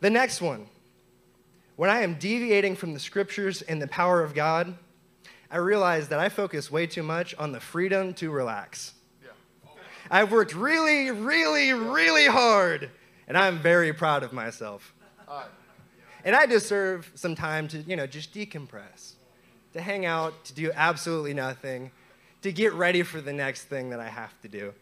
The 0.01 0.09
next 0.09 0.41
one. 0.41 0.67
When 1.77 1.89
I 1.89 2.01
am 2.01 2.15
deviating 2.15 2.75
from 2.75 2.93
the 2.93 2.99
scriptures 2.99 3.61
and 3.61 3.81
the 3.81 3.87
power 3.87 4.23
of 4.23 4.33
God, 4.33 4.77
I 5.51 5.57
realize 5.57 6.07
that 6.07 6.19
I 6.19 6.29
focus 6.29 6.71
way 6.71 6.87
too 6.87 7.03
much 7.03 7.35
on 7.35 7.51
the 7.51 7.59
freedom 7.59 8.13
to 8.15 8.31
relax. 8.31 8.94
I've 10.09 10.31
worked 10.31 10.55
really, 10.55 11.11
really, 11.11 11.73
really 11.73 12.25
hard, 12.25 12.89
and 13.27 13.37
I'm 13.37 13.59
very 13.59 13.93
proud 13.93 14.23
of 14.23 14.33
myself. 14.33 14.93
And 16.25 16.35
I 16.35 16.47
deserve 16.47 17.11
some 17.13 17.35
time 17.35 17.67
to, 17.69 17.77
you 17.79 17.95
know, 17.95 18.07
just 18.07 18.33
decompress, 18.33 19.13
to 19.73 19.81
hang 19.81 20.07
out, 20.07 20.45
to 20.45 20.53
do 20.53 20.71
absolutely 20.73 21.35
nothing, 21.35 21.91
to 22.41 22.51
get 22.51 22.73
ready 22.73 23.03
for 23.03 23.21
the 23.21 23.31
next 23.31 23.65
thing 23.65 23.91
that 23.91 23.99
I 23.99 24.09
have 24.09 24.39
to 24.41 24.47
do. 24.47 24.73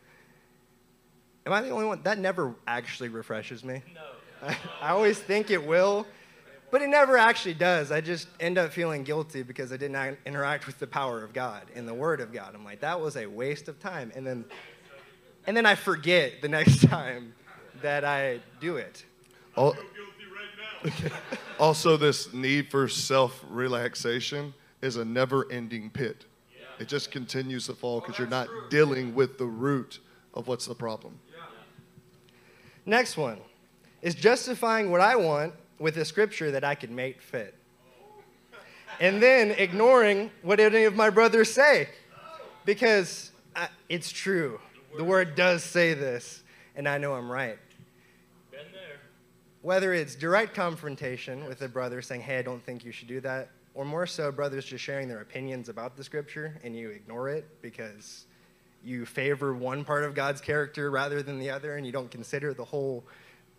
Am 1.46 1.51
I 1.51 1.62
the 1.62 1.70
only 1.72 1.86
one? 1.86 2.01
That 2.03 2.18
never 2.18 2.56
actually 2.65 3.10
refreshes 3.10 3.63
me. 3.63 3.84
No. 3.94 4.01
I, 4.48 4.58
I 4.82 4.89
always 4.92 5.20
think 5.20 5.51
it 5.51 5.65
will, 5.65 6.08
but 6.72 6.82
it 6.82 6.88
never 6.88 7.18
actually 7.18 7.53
does. 7.53 7.92
I 7.92 8.00
just 8.00 8.27
end 8.39 8.58
up 8.58 8.72
feeling 8.72 9.03
guilty 9.03 9.44
because 9.44 9.74
I 9.74 9.77
did 9.77 9.92
not 9.92 10.13
interact 10.25 10.65
with 10.65 10.80
the 10.80 10.88
power 10.88 11.24
of 11.24 11.34
God 11.34 11.63
and 11.75 11.86
the 11.86 11.94
Word 11.94 12.22
of 12.22 12.32
God. 12.32 12.56
I'm 12.56 12.63
like, 12.63 12.80
that 12.82 13.00
was 13.00 13.18
a 13.18 13.25
waste 13.25 13.68
of 13.68 13.80
time. 13.80 14.12
And 14.15 14.25
then, 14.25 14.46
and 15.46 15.56
then 15.56 15.66
I 15.66 15.76
forget 15.76 16.42
the 16.42 16.50
next 16.50 16.82
time 16.88 17.34
that 17.82 18.06
I 18.06 18.40
do 18.60 18.78
it. 18.78 19.06
Al- 19.58 19.76
also, 21.60 21.98
this 21.98 22.34
need 22.34 22.70
for 22.70 22.88
self 22.88 23.44
relaxation 23.50 24.54
is 24.82 24.98
a 24.98 25.06
never 25.06 25.50
ending 25.52 25.90
pit. 25.90 26.26
It 26.80 26.88
just 26.88 27.12
continues 27.12 27.68
to 27.68 27.74
fall 27.74 28.02
because 28.02 28.18
you're 28.18 28.28
not 28.28 28.48
dealing 28.70 29.14
with 29.16 29.38
the 29.38 29.46
root 29.46 30.00
of 30.34 30.48
what's 30.48 30.66
the 30.66 30.76
problem. 30.76 31.20
Next 32.86 33.16
one 33.16 33.40
is 34.02 34.16
justifying 34.16 34.92
what 34.92 35.00
I 35.00 35.16
want 35.16 35.54
with 35.80 35.98
a 35.98 36.06
scripture 36.06 36.52
that 36.52 36.64
I 36.64 36.76
can 36.76 36.94
make 36.94 37.22
fit. 37.22 37.56
And 39.00 39.22
then 39.22 39.52
ignoring 39.52 40.32
what 40.42 40.60
any 40.60 40.84
of 40.84 40.96
my 40.96 41.10
brothers 41.10 41.52
say 41.52 41.90
because 42.66 43.32
I, 43.56 43.70
it's 43.90 44.12
true. 44.12 44.60
The 44.98 45.04
word 45.04 45.36
does 45.36 45.64
say 45.64 45.94
this, 45.94 46.44
and 46.76 46.88
I 46.88 46.98
know 46.98 47.14
I'm 47.14 47.32
right. 47.32 47.58
Been 48.52 48.60
there. 48.72 49.00
Whether 49.62 49.94
it's 49.94 50.16
direct 50.16 50.54
confrontation 50.54 51.46
with 51.46 51.62
a 51.62 51.68
brother 51.68 52.02
saying, 52.02 52.22
hey, 52.22 52.38
I 52.38 52.42
don't 52.42 52.64
think 52.64 52.86
you 52.86 52.92
should 52.92 53.08
do 53.08 53.20
that, 53.22 53.50
or 53.74 53.86
more 53.86 54.06
so, 54.06 54.32
brothers 54.32 54.66
just 54.66 54.84
sharing 54.84 55.08
their 55.08 55.22
opinions 55.22 55.68
about 55.68 55.98
the 55.98 56.04
scripture 56.04 56.60
and 56.64 56.76
you 56.76 56.90
ignore 56.90 57.30
it 57.30 57.48
because 57.62 58.26
you 58.84 59.06
favor 59.06 59.54
one 59.54 59.84
part 59.84 60.04
of 60.04 60.14
God's 60.14 60.42
character 60.42 60.92
rather 60.92 61.24
than 61.24 61.40
the 61.40 61.50
other 61.50 61.76
and 61.76 61.86
you 61.86 61.92
don't 61.92 62.12
consider 62.12 62.54
the 62.54 62.66
whole, 62.66 63.04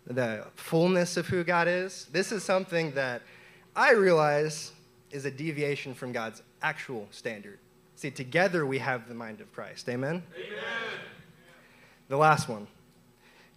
the 0.07 0.45
fullness 0.55 1.17
of 1.17 1.27
who 1.27 1.43
God 1.43 1.67
is. 1.67 2.05
This 2.11 2.31
is 2.31 2.43
something 2.43 2.91
that 2.91 3.23
I 3.75 3.91
realize 3.91 4.71
is 5.11 5.25
a 5.25 5.31
deviation 5.31 5.93
from 5.93 6.13
God's 6.13 6.41
actual 6.61 7.07
standard. 7.11 7.59
See, 7.95 8.11
together 8.11 8.65
we 8.65 8.77
have 8.79 9.07
the 9.07 9.15
mind 9.15 9.41
of 9.41 9.51
Christ. 9.53 9.89
Amen? 9.89 10.23
Amen. 10.33 10.94
The 12.07 12.17
last 12.17 12.47
one 12.47 12.67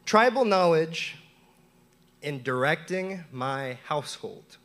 tribal 0.06 0.44
knowledge 0.44 1.16
in 2.22 2.42
directing 2.42 3.22
my 3.30 3.78
household 3.84 4.56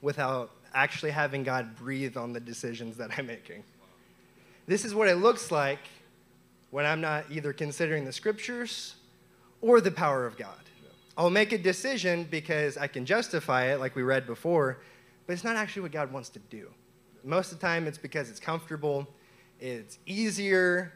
without 0.00 0.50
actually 0.72 1.10
having 1.10 1.42
God 1.42 1.74
breathe 1.76 2.16
on 2.16 2.32
the 2.32 2.40
decisions 2.40 2.96
that 2.98 3.10
I'm 3.18 3.26
making. 3.26 3.64
This 4.66 4.84
is 4.84 4.94
what 4.94 5.08
it 5.08 5.16
looks 5.16 5.50
like 5.50 5.80
when 6.70 6.86
I'm 6.86 7.00
not 7.00 7.24
either 7.30 7.52
considering 7.52 8.04
the 8.04 8.12
scriptures 8.12 8.94
or 9.60 9.80
the 9.80 9.90
power 9.90 10.24
of 10.24 10.36
God. 10.38 10.54
I'll 11.18 11.30
make 11.30 11.50
a 11.52 11.58
decision 11.58 12.28
because 12.30 12.78
I 12.78 12.86
can 12.86 13.04
justify 13.04 13.72
it, 13.72 13.80
like 13.80 13.96
we 13.96 14.02
read 14.02 14.26
before, 14.26 14.78
but 15.26 15.32
it's 15.32 15.44
not 15.44 15.56
actually 15.56 15.82
what 15.82 15.92
God 15.92 16.12
wants 16.12 16.28
to 16.30 16.38
do. 16.38 16.70
Most 17.24 17.50
of 17.52 17.58
the 17.58 17.66
time, 17.66 17.86
it's 17.86 17.98
because 17.98 18.30
it's 18.30 18.40
comfortable, 18.40 19.06
it's 19.58 19.98
easier, 20.06 20.92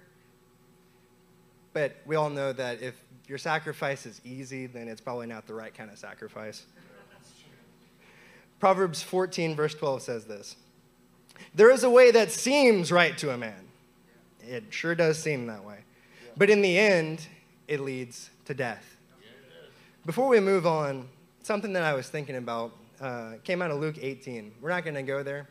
but 1.75 1.97
we 2.07 2.17
all 2.17 2.31
know 2.31 2.53
that 2.55 2.81
if 2.81 2.95
your 3.27 3.37
sacrifice 3.37 4.07
is 4.07 4.21
easy, 4.25 4.67
then 4.67 4.89
it's 4.89 5.01
probably 5.01 5.27
not 5.27 5.47
the 5.47 5.55
right 5.55 5.75
kind 5.75 5.91
of 5.91 5.99
sacrifice. 5.99 6.65
Proverbs 8.61 9.03
14, 9.03 9.55
verse 9.55 9.75
12 9.75 10.03
says 10.03 10.25
this 10.25 10.57
There 11.55 11.71
is 11.71 11.85
a 11.85 11.91
way 11.91 12.11
that 12.13 12.31
seems 12.31 12.91
right 12.91 13.19
to 13.19 13.31
a 13.31 13.37
man. 13.37 13.69
It 14.41 14.65
sure 14.71 14.95
does 14.95 15.19
seem 15.19 15.47
that 15.49 15.65
way. 15.65 15.81
But 16.37 16.49
in 16.49 16.63
the 16.63 16.79
end, 16.79 17.27
it 17.69 17.81
leads 17.81 18.31
to 18.47 18.55
death. 18.55 18.97
Before 20.07 20.29
we 20.29 20.39
move 20.41 20.67
on, 20.67 21.09
something 21.43 21.73
that 21.73 21.83
I 21.83 21.95
was 21.95 22.09
thinking 22.09 22.37
about 22.37 22.73
uh, 23.01 23.33
came 23.43 23.63
out 23.63 23.71
of 23.71 23.81
Luke 23.81 23.97
18. 24.01 24.53
We're 24.61 24.71
not 24.71 24.85
going 24.85 24.95
to 24.95 25.03
go 25.03 25.23
there. 25.23 25.49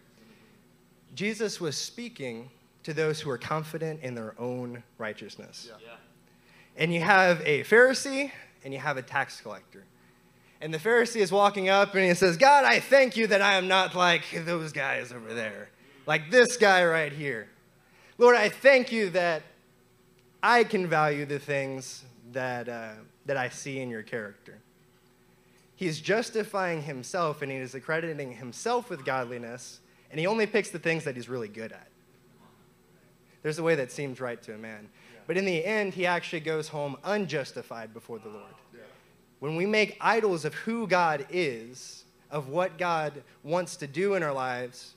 Jesus 1.16 1.60
was 1.60 1.78
speaking 1.78 2.50
to 2.84 2.94
those 2.94 3.20
who 3.20 3.30
are 3.30 3.38
confident 3.38 4.02
in 4.02 4.14
their 4.14 4.36
own 4.40 4.84
righteousness. 4.98 5.70
Yeah. 5.70 5.96
And 6.78 6.94
you 6.94 7.02
have 7.02 7.42
a 7.46 7.64
Pharisee 7.64 8.32
and 8.64 8.74
you 8.74 8.80
have 8.80 8.98
a 8.98 9.02
tax 9.02 9.42
collector. 9.42 9.84
And 10.62 10.74
the 10.74 10.78
Pharisee 10.78 11.22
is 11.22 11.32
walking 11.32 11.70
up 11.70 11.94
and 11.94 12.06
he 12.06 12.14
says, 12.14 12.38
God, 12.38 12.66
I 12.66 12.80
thank 12.80 13.18
you 13.18 13.28
that 13.28 13.42
I 13.42 13.56
am 13.56 13.68
not 13.68 13.96
like 13.96 14.24
those 14.46 14.72
guys 14.72 15.12
over 15.12 15.34
there, 15.34 15.70
like 16.06 16.32
this 16.32 16.58
guy 16.58 16.86
right 16.86 17.12
here. 17.12 17.50
Lord, 18.18 18.36
I 18.36 18.50
thank 18.50 18.92
you 18.92 19.10
that 19.12 19.44
I 20.42 20.64
can 20.64 20.88
value 20.88 21.26
the 21.26 21.40
things 21.40 22.04
that, 22.32 22.70
uh, 22.70 22.92
that 23.26 23.38
I 23.38 23.50
see 23.50 23.80
in 23.80 23.90
your 23.90 24.04
character. 24.04 24.60
He's 25.76 26.00
justifying 26.00 26.84
himself 26.84 27.42
and 27.42 27.52
he 27.52 27.58
is 27.58 27.76
accrediting 27.76 28.34
himself 28.34 28.90
with 28.90 29.04
godliness, 29.04 29.80
and 30.12 30.20
he 30.20 30.28
only 30.28 30.46
picks 30.46 30.70
the 30.70 30.80
things 30.80 31.04
that 31.04 31.16
he's 31.16 31.28
really 31.28 31.48
good 31.48 31.72
at. 31.72 31.88
There's 33.42 33.60
a 33.60 33.64
way 33.64 33.76
that 33.76 33.92
seems 33.92 34.22
right 34.22 34.42
to 34.44 34.54
a 34.54 34.58
man. 34.58 34.88
But 35.28 35.38
in 35.38 35.46
the 35.46 35.64
end, 35.64 35.94
he 35.94 36.06
actually 36.06 36.42
goes 36.42 36.68
home 36.68 36.98
unjustified 37.04 37.94
before 37.94 38.20
the 38.20 38.30
Lord. 38.30 38.54
When 39.40 39.56
we 39.56 39.66
make 39.66 39.98
idols 40.00 40.46
of 40.46 40.54
who 40.54 40.88
God 40.88 41.26
is, 41.30 42.06
of 42.32 42.48
what 42.48 42.78
God 42.78 43.24
wants 43.44 43.76
to 43.78 43.88
do 43.88 44.14
in 44.14 44.24
our 44.24 44.34
lives, 44.34 44.96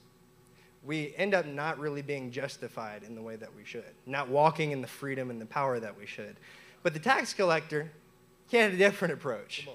we 0.85 1.13
end 1.17 1.35
up 1.35 1.47
not 1.47 1.79
really 1.79 2.01
being 2.01 2.31
justified 2.31 3.03
in 3.03 3.17
the 3.17 3.21
way 3.21 3.35
that 3.37 3.55
we 3.57 3.65
should, 3.65 3.85
not 4.07 4.29
walking 4.29 4.71
in 4.71 4.81
the 4.81 4.87
freedom 4.87 5.31
and 5.31 5.41
the 5.41 5.47
power 5.47 5.81
that 5.81 5.99
we 5.99 6.07
should. 6.07 6.37
But 6.85 6.95
the 6.95 7.01
tax 7.01 7.35
collector, 7.35 7.91
he 8.49 8.57
had 8.57 8.73
a 8.73 8.77
different 8.77 9.15
approach. 9.15 9.69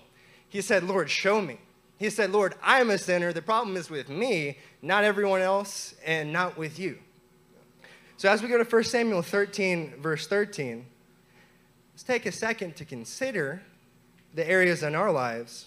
He 0.48 0.62
said, 0.62 0.86
Lord, 0.86 1.10
show 1.10 1.42
me. 1.42 1.60
He 1.98 2.10
said, 2.10 2.32
Lord, 2.32 2.56
I'm 2.64 2.90
a 2.90 2.98
sinner. 2.98 3.34
The 3.34 3.42
problem 3.42 3.76
is 3.76 3.90
with 3.90 4.10
me, 4.10 4.58
not 4.82 5.04
everyone 5.04 5.42
else, 5.42 5.94
and 6.06 6.32
not 6.32 6.58
with 6.58 6.80
you. 6.80 6.98
So 8.22 8.30
as 8.30 8.44
we 8.44 8.50
go 8.50 8.64
to 8.64 8.64
1 8.64 8.84
Samuel 8.84 9.24
13, 9.24 9.96
verse 10.00 10.28
13, 10.28 10.86
let's 11.92 12.04
take 12.04 12.28
a 12.28 12.32
second 12.32 12.76
to 12.76 12.86
consider 12.86 13.64
the 14.36 14.48
areas 14.48 14.84
in 14.84 14.94
our 14.94 15.12
lives 15.12 15.66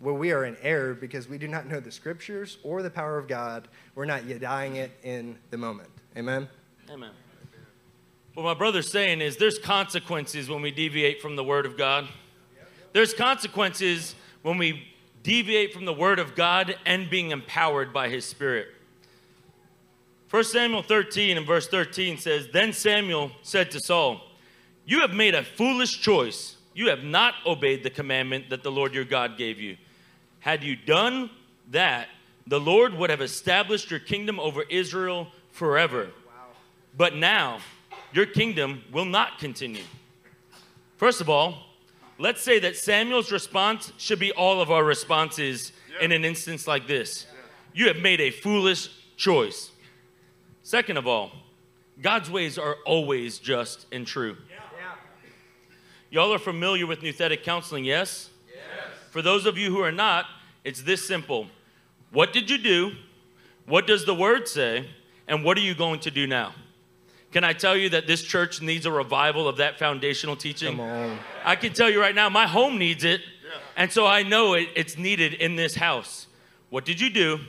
where 0.00 0.12
we 0.12 0.30
are 0.30 0.44
in 0.44 0.54
error 0.60 0.92
because 0.92 1.30
we 1.30 1.38
do 1.38 1.48
not 1.48 1.66
know 1.66 1.80
the 1.80 1.90
scriptures 1.90 2.58
or 2.62 2.82
the 2.82 2.90
power 2.90 3.16
of 3.16 3.26
God. 3.26 3.68
We're 3.94 4.04
not 4.04 4.24
dying 4.38 4.76
it 4.76 4.90
in 5.02 5.38
the 5.48 5.56
moment. 5.56 5.88
Amen? 6.14 6.46
Amen. 6.90 7.12
What 8.34 8.42
my 8.42 8.52
brother's 8.52 8.90
saying 8.90 9.22
is 9.22 9.38
there's 9.38 9.58
consequences 9.58 10.50
when 10.50 10.60
we 10.60 10.72
deviate 10.72 11.22
from 11.22 11.36
the 11.36 11.44
Word 11.44 11.64
of 11.64 11.78
God. 11.78 12.06
There's 12.92 13.14
consequences 13.14 14.14
when 14.42 14.58
we 14.58 14.88
deviate 15.22 15.72
from 15.72 15.86
the 15.86 15.94
Word 15.94 16.18
of 16.18 16.34
God 16.34 16.76
and 16.84 17.08
being 17.08 17.30
empowered 17.30 17.94
by 17.94 18.10
His 18.10 18.26
Spirit. 18.26 18.73
1 20.30 20.44
Samuel 20.44 20.82
13 20.82 21.36
and 21.36 21.46
verse 21.46 21.68
13 21.68 22.18
says, 22.18 22.48
Then 22.52 22.72
Samuel 22.72 23.30
said 23.42 23.70
to 23.70 23.80
Saul, 23.80 24.20
You 24.86 25.00
have 25.00 25.12
made 25.12 25.34
a 25.34 25.44
foolish 25.44 26.00
choice. 26.00 26.56
You 26.74 26.88
have 26.88 27.04
not 27.04 27.34
obeyed 27.46 27.84
the 27.84 27.90
commandment 27.90 28.50
that 28.50 28.62
the 28.62 28.72
Lord 28.72 28.94
your 28.94 29.04
God 29.04 29.38
gave 29.38 29.60
you. 29.60 29.76
Had 30.40 30.64
you 30.64 30.76
done 30.76 31.30
that, 31.70 32.08
the 32.46 32.60
Lord 32.60 32.94
would 32.94 33.10
have 33.10 33.20
established 33.20 33.90
your 33.90 34.00
kingdom 34.00 34.38
over 34.40 34.62
Israel 34.68 35.28
forever. 35.52 36.08
But 36.96 37.14
now, 37.14 37.60
your 38.12 38.26
kingdom 38.26 38.82
will 38.92 39.04
not 39.04 39.38
continue. 39.38 39.82
First 40.96 41.20
of 41.20 41.28
all, 41.28 41.58
let's 42.18 42.42
say 42.42 42.58
that 42.60 42.76
Samuel's 42.76 43.32
response 43.32 43.92
should 43.98 44.18
be 44.18 44.32
all 44.32 44.60
of 44.60 44.70
our 44.70 44.84
responses 44.84 45.72
in 46.00 46.12
an 46.12 46.24
instance 46.24 46.66
like 46.66 46.86
this. 46.86 47.26
You 47.72 47.88
have 47.88 47.96
made 47.96 48.20
a 48.20 48.30
foolish 48.30 48.88
choice. 49.16 49.70
Second 50.64 50.96
of 50.96 51.06
all, 51.06 51.30
God's 52.00 52.30
ways 52.30 52.56
are 52.56 52.76
always 52.86 53.38
just 53.38 53.86
and 53.92 54.06
true. 54.06 54.38
Y'all 56.10 56.32
are 56.32 56.38
familiar 56.38 56.86
with 56.86 57.00
Nouthetic 57.00 57.42
counseling, 57.42 57.84
yes? 57.84 58.30
Yes. 58.48 58.62
For 59.10 59.20
those 59.20 59.44
of 59.44 59.58
you 59.58 59.70
who 59.70 59.80
are 59.80 59.92
not, 59.92 60.24
it's 60.64 60.80
this 60.80 61.06
simple. 61.06 61.48
What 62.12 62.32
did 62.32 62.48
you 62.48 62.56
do? 62.56 62.92
What 63.66 63.86
does 63.86 64.06
the 64.06 64.14
word 64.14 64.48
say? 64.48 64.88
And 65.28 65.44
what 65.44 65.58
are 65.58 65.60
you 65.60 65.74
going 65.74 66.00
to 66.00 66.10
do 66.10 66.26
now? 66.26 66.54
Can 67.30 67.44
I 67.44 67.52
tell 67.52 67.76
you 67.76 67.90
that 67.90 68.06
this 68.06 68.22
church 68.22 68.62
needs 68.62 68.86
a 68.86 68.90
revival 68.90 69.46
of 69.46 69.58
that 69.58 69.78
foundational 69.78 70.34
teaching? 70.34 70.76
Come 70.76 70.80
on. 70.80 71.18
I 71.44 71.56
can 71.56 71.74
tell 71.74 71.90
you 71.90 72.00
right 72.00 72.14
now, 72.14 72.30
my 72.30 72.46
home 72.46 72.78
needs 72.78 73.04
it. 73.04 73.20
And 73.76 73.92
so 73.92 74.06
I 74.06 74.22
know 74.22 74.54
it, 74.54 74.68
it's 74.74 74.96
needed 74.96 75.34
in 75.34 75.56
this 75.56 75.74
house. 75.74 76.26
What 76.70 76.86
did 76.86 77.00
you 77.00 77.10
do? 77.10 77.40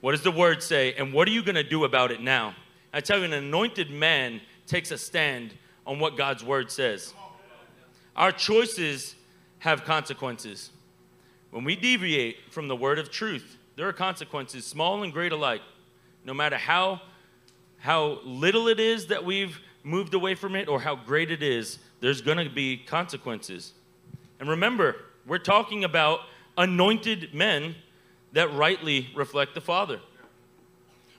What 0.00 0.12
does 0.12 0.22
the 0.22 0.30
word 0.30 0.62
say? 0.62 0.94
And 0.94 1.12
what 1.12 1.28
are 1.28 1.30
you 1.30 1.42
going 1.42 1.56
to 1.56 1.62
do 1.62 1.84
about 1.84 2.10
it 2.10 2.20
now? 2.20 2.54
I 2.92 3.00
tell 3.00 3.18
you, 3.18 3.24
an 3.24 3.32
anointed 3.32 3.90
man 3.90 4.40
takes 4.66 4.90
a 4.90 4.98
stand 4.98 5.52
on 5.86 5.98
what 5.98 6.16
God's 6.16 6.42
word 6.42 6.70
says. 6.70 7.14
Our 8.16 8.32
choices 8.32 9.14
have 9.58 9.84
consequences. 9.84 10.70
When 11.50 11.64
we 11.64 11.76
deviate 11.76 12.52
from 12.52 12.68
the 12.68 12.76
word 12.76 12.98
of 12.98 13.10
truth, 13.10 13.58
there 13.76 13.88
are 13.88 13.92
consequences, 13.92 14.64
small 14.64 15.02
and 15.02 15.12
great 15.12 15.32
alike. 15.32 15.62
No 16.24 16.34
matter 16.34 16.56
how, 16.56 17.00
how 17.78 18.20
little 18.24 18.68
it 18.68 18.80
is 18.80 19.06
that 19.08 19.24
we've 19.24 19.58
moved 19.82 20.14
away 20.14 20.34
from 20.34 20.54
it 20.54 20.68
or 20.68 20.80
how 20.80 20.94
great 20.94 21.30
it 21.30 21.42
is, 21.42 21.78
there's 22.00 22.20
going 22.20 22.38
to 22.38 22.52
be 22.52 22.76
consequences. 22.76 23.72
And 24.38 24.48
remember, 24.48 24.96
we're 25.26 25.38
talking 25.38 25.84
about 25.84 26.20
anointed 26.56 27.34
men 27.34 27.74
that 28.32 28.52
rightly 28.54 29.08
reflect 29.14 29.54
the 29.54 29.60
Father. 29.60 30.00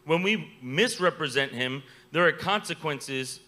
When 0.05 0.23
we 0.23 0.51
misrepresent 0.61 1.51
Him, 1.51 1.83
there 2.11 2.25
are 2.25 2.31
consequences 2.31 3.39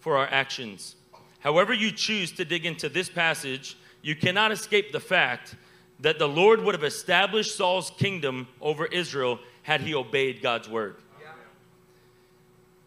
for 0.00 0.16
our 0.16 0.26
actions. 0.26 0.96
However, 1.40 1.72
you 1.72 1.92
choose 1.92 2.32
to 2.32 2.44
dig 2.44 2.66
into 2.66 2.88
this 2.88 3.08
passage, 3.08 3.76
you 4.02 4.16
cannot 4.16 4.52
escape 4.52 4.92
the 4.92 5.00
fact 5.00 5.54
that 6.00 6.18
the 6.18 6.28
Lord 6.28 6.62
would 6.62 6.74
have 6.74 6.84
established 6.84 7.56
Saul's 7.56 7.90
kingdom 7.90 8.48
over 8.60 8.86
Israel 8.86 9.38
had 9.62 9.80
he 9.80 9.94
obeyed 9.94 10.40
God's 10.42 10.68
word. 10.68 10.96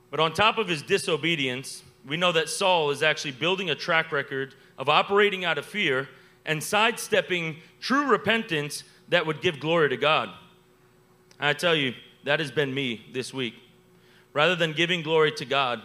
But 0.09 0.19
on 0.19 0.33
top 0.33 0.57
of 0.57 0.67
his 0.67 0.81
disobedience, 0.81 1.83
we 2.05 2.17
know 2.17 2.31
that 2.33 2.49
Saul 2.49 2.91
is 2.91 3.01
actually 3.03 3.31
building 3.31 3.69
a 3.69 3.75
track 3.75 4.11
record 4.11 4.55
of 4.77 4.89
operating 4.89 5.45
out 5.45 5.57
of 5.57 5.65
fear 5.65 6.09
and 6.45 6.61
sidestepping 6.61 7.57
true 7.79 8.07
repentance 8.07 8.83
that 9.11 9.25
would 9.25 9.41
give 9.41 9.59
glory 9.59 9.89
to 9.89 9.97
God. 9.97 10.29
I 11.39 11.53
tell 11.53 11.75
you, 11.75 11.93
that 12.23 12.39
has 12.39 12.51
been 12.51 12.73
me 12.73 13.05
this 13.13 13.33
week. 13.33 13.53
Rather 14.33 14.55
than 14.55 14.73
giving 14.73 15.01
glory 15.01 15.31
to 15.33 15.45
God, 15.45 15.81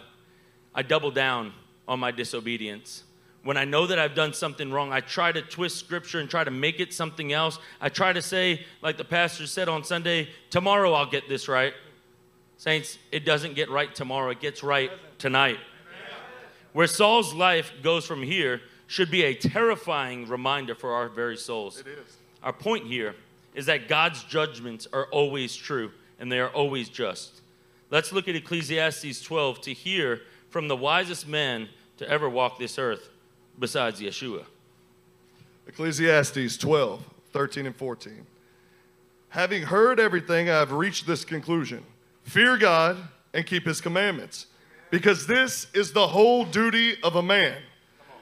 I 0.73 0.81
double 0.81 1.11
down 1.11 1.53
on 1.87 1.99
my 1.99 2.11
disobedience. 2.11 3.03
When 3.43 3.57
I 3.57 3.65
know 3.65 3.87
that 3.87 3.99
I've 3.99 4.15
done 4.15 4.33
something 4.33 4.71
wrong, 4.71 4.91
I 4.91 5.01
try 5.01 5.31
to 5.31 5.41
twist 5.41 5.77
scripture 5.77 6.19
and 6.19 6.29
try 6.29 6.43
to 6.43 6.51
make 6.51 6.79
it 6.79 6.93
something 6.93 7.33
else. 7.33 7.59
I 7.81 7.89
try 7.89 8.13
to 8.13 8.21
say, 8.21 8.65
like 8.81 8.97
the 8.97 9.05
pastor 9.05 9.47
said 9.47 9.67
on 9.67 9.83
Sunday, 9.83 10.29
tomorrow 10.49 10.93
I'll 10.93 11.09
get 11.09 11.27
this 11.27 11.47
right. 11.47 11.73
Saints, 12.57 12.97
it 13.11 13.25
doesn't 13.25 13.55
get 13.55 13.69
right 13.69 13.93
tomorrow, 13.93 14.31
it 14.31 14.39
gets 14.39 14.63
right 14.63 14.91
tonight. 15.17 15.57
Where 16.73 16.87
Saul's 16.87 17.33
life 17.33 17.71
goes 17.81 18.05
from 18.05 18.23
here 18.23 18.61
should 18.85 19.11
be 19.11 19.23
a 19.23 19.33
terrifying 19.33 20.27
reminder 20.27 20.75
for 20.75 20.93
our 20.93 21.09
very 21.09 21.37
souls. 21.37 21.79
It 21.79 21.87
is. 21.87 22.17
Our 22.43 22.53
point 22.53 22.85
here 22.85 23.15
is 23.55 23.65
that 23.65 23.87
God's 23.87 24.23
judgments 24.23 24.87
are 24.93 25.07
always 25.07 25.55
true 25.55 25.91
and 26.19 26.31
they 26.31 26.39
are 26.39 26.49
always 26.49 26.89
just. 26.89 27.41
Let's 27.89 28.11
look 28.11 28.27
at 28.27 28.35
Ecclesiastes 28.35 29.21
12 29.21 29.61
to 29.61 29.73
hear 29.73 30.21
from 30.49 30.67
the 30.67 30.75
wisest 30.75 31.27
man 31.27 31.69
to 31.97 32.09
ever 32.09 32.29
walk 32.29 32.59
this 32.59 32.77
earth 32.77 33.09
besides 33.59 33.99
Yeshua. 33.99 34.45
Ecclesiastes 35.67 36.57
12, 36.57 37.03
13 37.33 37.65
and 37.65 37.75
14. 37.75 38.25
Having 39.29 39.63
heard 39.63 39.99
everything, 39.99 40.49
I 40.49 40.59
have 40.59 40.71
reached 40.71 41.05
this 41.05 41.25
conclusion 41.25 41.83
fear 42.23 42.57
God 42.57 42.97
and 43.33 43.45
keep 43.45 43.65
his 43.65 43.79
commandments, 43.81 44.47
because 44.89 45.27
this 45.27 45.67
is 45.73 45.93
the 45.93 46.07
whole 46.07 46.45
duty 46.45 47.01
of 47.03 47.15
a 47.15 47.21
man. 47.21 47.57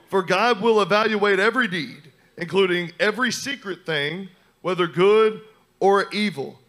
For 0.10 0.22
God 0.22 0.62
will 0.62 0.82
evaluate 0.82 1.40
every 1.40 1.68
deed, 1.68 2.12
including 2.38 2.92
every 3.00 3.32
secret 3.32 3.86
thing, 3.86 4.30
whether 4.62 4.88
good 4.88 5.42
or 5.80 6.12
evil. 6.12 6.60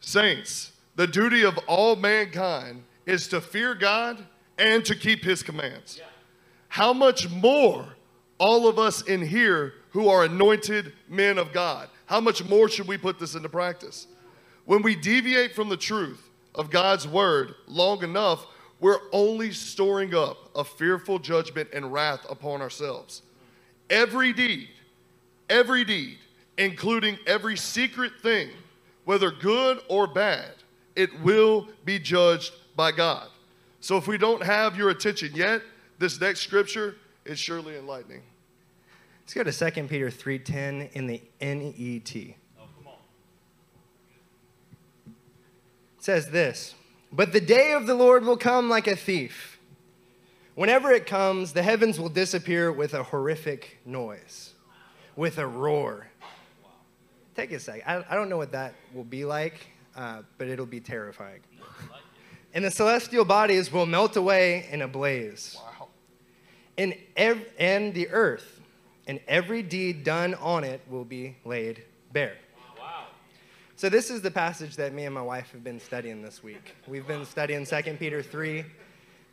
Saints, 0.00 0.72
the 0.96 1.06
duty 1.06 1.44
of 1.44 1.58
all 1.66 1.96
mankind 1.96 2.82
is 3.06 3.28
to 3.28 3.40
fear 3.40 3.74
God 3.74 4.24
and 4.58 4.84
to 4.84 4.94
keep 4.94 5.22
his 5.22 5.42
commands. 5.42 6.00
How 6.68 6.92
much 6.92 7.30
more 7.30 7.86
all 8.38 8.68
of 8.68 8.78
us 8.78 9.02
in 9.02 9.22
here 9.22 9.74
who 9.90 10.08
are 10.08 10.24
anointed 10.24 10.92
men 11.08 11.38
of 11.38 11.52
God, 11.52 11.88
how 12.06 12.20
much 12.20 12.44
more 12.44 12.68
should 12.68 12.86
we 12.86 12.98
put 12.98 13.18
this 13.18 13.34
into 13.34 13.48
practice? 13.48 14.06
When 14.64 14.82
we 14.82 14.94
deviate 14.94 15.54
from 15.54 15.68
the 15.68 15.76
truth 15.76 16.28
of 16.54 16.70
God's 16.70 17.06
word 17.06 17.54
long 17.66 18.02
enough, 18.02 18.46
we're 18.80 19.00
only 19.12 19.52
storing 19.52 20.14
up 20.14 20.50
a 20.54 20.64
fearful 20.64 21.18
judgment 21.18 21.70
and 21.72 21.92
wrath 21.92 22.26
upon 22.28 22.60
ourselves. 22.60 23.22
Every 23.88 24.32
deed, 24.32 24.68
every 25.48 25.84
deed, 25.84 26.18
including 26.58 27.18
every 27.26 27.56
secret 27.56 28.12
thing, 28.22 28.50
whether 29.04 29.30
good 29.30 29.80
or 29.88 30.06
bad, 30.06 30.52
it 30.94 31.20
will 31.20 31.68
be 31.84 31.98
judged 31.98 32.52
by 32.74 32.92
God. 32.92 33.28
So 33.80 33.96
if 33.96 34.08
we 34.08 34.18
don't 34.18 34.42
have 34.42 34.76
your 34.76 34.90
attention 34.90 35.32
yet, 35.34 35.62
this 35.98 36.20
next 36.20 36.40
scripture 36.40 36.96
is 37.24 37.38
surely 37.38 37.76
enlightening. 37.76 38.22
Let's 39.22 39.34
go 39.34 39.42
to 39.42 39.52
2 39.52 39.88
Peter 39.88 40.10
3:10 40.10 40.90
in 40.92 41.06
the 41.06 41.22
NET. 41.40 42.36
Oh, 42.58 42.68
it 45.06 46.02
says 46.02 46.30
this, 46.30 46.74
"But 47.12 47.32
the 47.32 47.40
day 47.40 47.72
of 47.72 47.86
the 47.86 47.94
Lord 47.94 48.24
will 48.24 48.36
come 48.36 48.68
like 48.68 48.86
a 48.86 48.96
thief. 48.96 49.58
Whenever 50.54 50.90
it 50.90 51.06
comes, 51.06 51.52
the 51.52 51.62
heavens 51.62 52.00
will 52.00 52.08
disappear 52.08 52.72
with 52.72 52.94
a 52.94 53.04
horrific 53.04 53.78
noise, 53.84 54.54
with 55.16 55.38
a 55.38 55.46
roar." 55.46 56.06
Take 57.34 57.52
a 57.52 57.60
sec. 57.60 57.82
I, 57.86 58.02
I 58.08 58.14
don't 58.14 58.30
know 58.30 58.38
what 58.38 58.52
that 58.52 58.74
will 58.94 59.04
be 59.04 59.26
like, 59.26 59.66
uh, 59.94 60.22
but 60.38 60.48
it'll 60.48 60.64
be 60.64 60.80
terrifying. 60.80 61.40
And 62.54 62.64
the 62.64 62.70
celestial 62.70 63.26
bodies 63.26 63.70
will 63.70 63.84
melt 63.84 64.16
away 64.16 64.66
in 64.70 64.80
a 64.80 64.88
blaze. 64.88 65.58
Wow. 65.58 65.88
And, 66.78 66.94
ev- 67.14 67.44
and 67.58 67.92
the 67.92 68.08
earth 68.08 68.62
and 69.06 69.20
every 69.28 69.62
deed 69.62 70.04
done 70.04 70.34
on 70.36 70.64
it 70.64 70.80
will 70.88 71.04
be 71.04 71.36
laid 71.44 71.82
bare. 72.14 72.36
Wow. 72.78 73.04
So 73.76 73.90
this 73.90 74.10
is 74.10 74.22
the 74.22 74.30
passage 74.30 74.76
that 74.76 74.94
me 74.94 75.04
and 75.04 75.14
my 75.14 75.20
wife 75.20 75.52
have 75.52 75.62
been 75.62 75.78
studying 75.78 76.22
this 76.22 76.42
week. 76.42 76.74
We've 76.86 77.06
been 77.06 77.26
studying 77.26 77.66
2 77.66 77.82
Peter 77.98 78.22
3, 78.22 78.64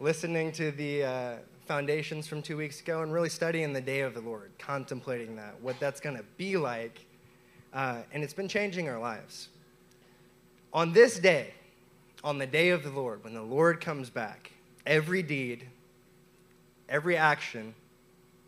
listening 0.01 0.51
to 0.53 0.71
the 0.71 1.03
uh, 1.03 1.35
foundations 1.65 2.27
from 2.27 2.41
two 2.41 2.57
weeks 2.57 2.81
ago, 2.81 3.01
and 3.01 3.13
really 3.13 3.29
studying 3.29 3.73
the 3.73 3.81
day 3.81 4.01
of 4.01 4.13
the 4.13 4.21
Lord, 4.21 4.51
contemplating 4.59 5.35
that, 5.37 5.55
what 5.61 5.79
that's 5.79 5.99
going 5.99 6.17
to 6.17 6.23
be 6.37 6.57
like. 6.57 7.05
Uh, 7.73 8.01
and 8.13 8.23
it's 8.23 8.33
been 8.33 8.47
changing 8.47 8.89
our 8.89 8.99
lives. 8.99 9.49
On 10.73 10.93
this 10.93 11.19
day, 11.19 11.53
on 12.23 12.37
the 12.37 12.47
day 12.47 12.69
of 12.69 12.83
the 12.83 12.89
Lord, 12.89 13.23
when 13.23 13.33
the 13.33 13.41
Lord 13.41 13.81
comes 13.81 14.09
back, 14.09 14.51
every 14.85 15.21
deed, 15.21 15.67
every 16.89 17.17
action, 17.17 17.73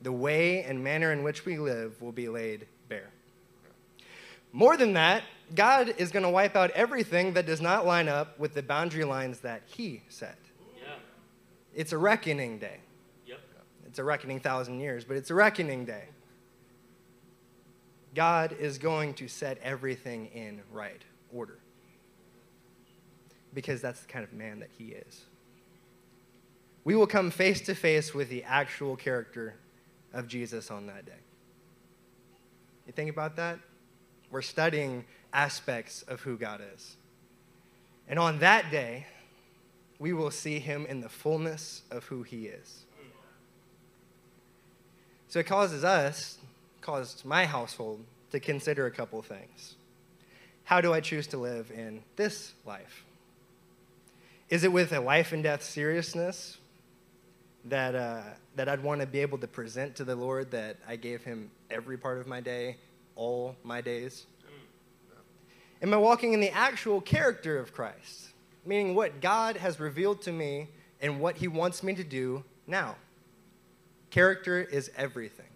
the 0.02 0.12
way 0.12 0.64
and 0.64 0.84
manner 0.84 1.12
in 1.12 1.24
which 1.24 1.46
we 1.46 1.58
live 1.58 2.02
will 2.02 2.12
be 2.12 2.30
laid 2.30 2.68
bare. 2.90 3.10
More 4.52 4.78
than 4.78 4.94
that, 4.94 5.24
God 5.54 5.94
is 5.98 6.12
going 6.12 6.24
to 6.24 6.30
wipe 6.30 6.56
out 6.56 6.72
everything 6.72 7.34
that 7.34 7.46
does 7.46 7.62
not 7.62 7.86
line 7.86 8.08
up 8.08 8.40
with 8.40 8.54
the 8.54 8.64
boundary 8.64 9.04
lines 9.04 9.40
that 9.40 9.64
He 9.66 10.02
set. 10.10 10.38
It's 11.76 11.92
a 11.92 11.98
reckoning 11.98 12.58
day. 12.58 12.80
It's 13.96 14.00
a 14.02 14.04
reckoning 14.04 14.42
thousand 14.42 14.82
years, 14.82 15.06
but 15.06 15.16
it's 15.16 15.30
a 15.30 15.34
reckoning 15.34 15.86
day. 15.86 16.04
God 18.14 18.54
is 18.60 18.78
going 18.78 19.14
to 19.14 19.30
set 19.30 19.58
everything 19.64 20.26
in 20.34 20.60
right 20.70 21.02
order 21.34 21.60
because 23.54 23.82
that's 23.82 24.02
the 24.02 24.08
kind 24.08 24.26
of 24.26 24.34
man 24.34 24.60
that 24.60 24.68
he 24.78 24.88
is. 24.88 25.22
We 26.84 26.98
will 26.98 27.08
come 27.08 27.32
face 27.32 27.62
to 27.62 27.74
face 27.74 28.14
with 28.14 28.28
the 28.28 28.44
actual 28.44 28.98
character 28.98 29.56
of 30.12 30.28
Jesus 30.28 30.70
on 30.70 30.88
that 30.88 31.06
day. 31.06 31.14
You 32.88 32.92
think 32.92 33.10
about 33.10 33.38
that? 33.38 33.60
We're 34.30 34.42
studying 34.42 35.06
aspects 35.32 36.02
of 36.10 36.20
who 36.20 36.36
God 36.38 36.60
is. 36.76 36.98
And 38.10 38.20
on 38.20 38.40
that 38.40 38.72
day, 38.72 39.06
we 40.00 40.12
will 40.12 40.32
see 40.32 40.60
him 40.60 40.86
in 40.86 41.00
the 41.00 41.08
fullness 41.08 41.84
of 41.92 42.04
who 42.04 42.24
he 42.24 42.48
is. 42.48 42.86
So 45.36 45.40
it 45.40 45.48
causes 45.48 45.84
us, 45.84 46.38
caused 46.80 47.26
my 47.26 47.46
household, 47.46 48.00
to 48.32 48.40
consider 48.40 48.86
a 48.86 48.92
couple 48.92 49.22
things. 49.22 49.76
How 50.64 50.80
do 50.80 50.94
I 50.94 51.02
choose 51.02 51.28
to 51.28 51.38
live 51.38 51.72
in 51.76 52.04
this 52.16 52.54
life? 52.66 53.04
Is 54.50 54.64
it 54.64 54.72
with 54.72 54.94
a 54.94 55.02
life 55.02 55.34
and 55.34 55.44
death 55.44 55.62
seriousness 55.62 56.58
that, 57.66 57.96
uh, 57.96 58.22
that 58.56 58.70
I'd 58.70 58.82
want 58.82 59.02
to 59.02 59.08
be 59.08 59.20
able 59.20 59.38
to 59.40 59.48
present 59.48 59.98
to 59.98 60.06
the 60.06 60.16
Lord 60.16 60.52
that 60.52 60.78
I 60.88 60.96
gave 60.96 61.22
him 61.26 61.52
every 61.70 61.98
part 61.98 62.18
of 62.18 62.28
my 62.28 62.40
day, 62.40 62.78
all 63.18 63.58
my 63.62 63.82
days? 63.82 64.28
Am 65.82 65.94
I 65.94 65.98
walking 65.98 66.32
in 66.32 66.40
the 66.40 66.52
actual 66.52 67.02
character 67.02 67.60
of 67.60 67.74
Christ? 67.74 68.30
Meaning 68.66 68.96
what 68.96 69.20
God 69.20 69.58
has 69.58 69.82
revealed 69.82 70.22
to 70.22 70.32
me 70.32 70.70
and 71.02 71.20
what 71.20 71.36
he 71.36 71.50
wants 71.50 71.84
me 71.84 71.94
to 71.94 72.06
do 72.06 72.46
now. 72.68 72.96
Character 74.16 74.62
is 74.62 74.90
everything. 74.96 75.50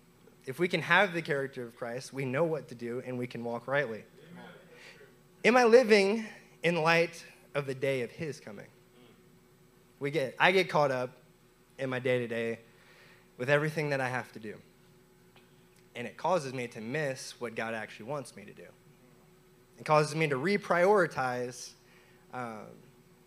If 0.45 0.59
we 0.59 0.67
can 0.67 0.81
have 0.81 1.13
the 1.13 1.21
character 1.21 1.63
of 1.63 1.77
Christ, 1.77 2.11
we 2.11 2.25
know 2.25 2.43
what 2.43 2.67
to 2.67 2.75
do 2.75 3.01
and 3.05 3.17
we 3.17 3.25
can 3.25 3.41
walk 3.41 3.69
rightly. 3.69 4.03
Am 5.45 5.55
I 5.55 5.63
living 5.63 6.25
in 6.61 6.83
light 6.83 7.23
of 7.55 7.67
the 7.67 7.73
day 7.73 8.01
of 8.01 8.11
his 8.11 8.41
coming? 8.41 8.65
We 10.01 10.11
get 10.11 10.35
I 10.37 10.51
get 10.51 10.67
caught 10.67 10.91
up 10.91 11.11
in 11.77 11.89
my 11.89 11.99
day 11.99 12.19
to 12.19 12.27
day 12.27 12.59
with 13.37 13.49
everything 13.49 13.91
that 13.91 14.01
I 14.01 14.09
have 14.09 14.29
to 14.33 14.39
do. 14.39 14.55
And 15.95 16.05
it 16.05 16.17
causes 16.17 16.53
me 16.53 16.67
to 16.67 16.81
miss 16.81 17.39
what 17.39 17.55
God 17.55 17.73
actually 17.73 18.07
wants 18.07 18.35
me 18.35 18.43
to 18.43 18.53
do. 18.53 18.67
It 19.77 19.85
causes 19.85 20.15
me 20.15 20.27
to 20.27 20.35
reprioritize 20.35 21.69
um, 22.33 22.65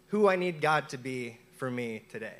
who 0.08 0.28
I 0.28 0.36
need 0.36 0.60
God 0.60 0.90
to 0.90 0.98
be 0.98 1.38
for 1.56 1.70
me 1.70 2.02
today. 2.10 2.36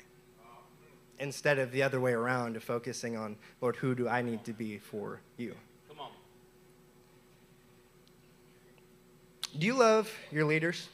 Instead 1.23 1.57
of 1.57 1.71
the 1.71 1.81
other 1.81 2.01
way 2.01 2.11
around, 2.11 2.57
of 2.57 2.63
focusing 2.63 3.15
on, 3.15 3.37
Lord, 3.61 3.77
who 3.77 3.95
do 3.95 4.09
I 4.09 4.21
need 4.21 4.43
to 4.43 4.51
be 4.51 4.77
for 4.77 5.21
you? 5.37 5.55
Come 5.87 6.01
on. 6.01 6.09
Do 9.57 9.65
you 9.65 9.73
love 9.73 10.11
your 10.31 10.43
leaders? 10.43 10.89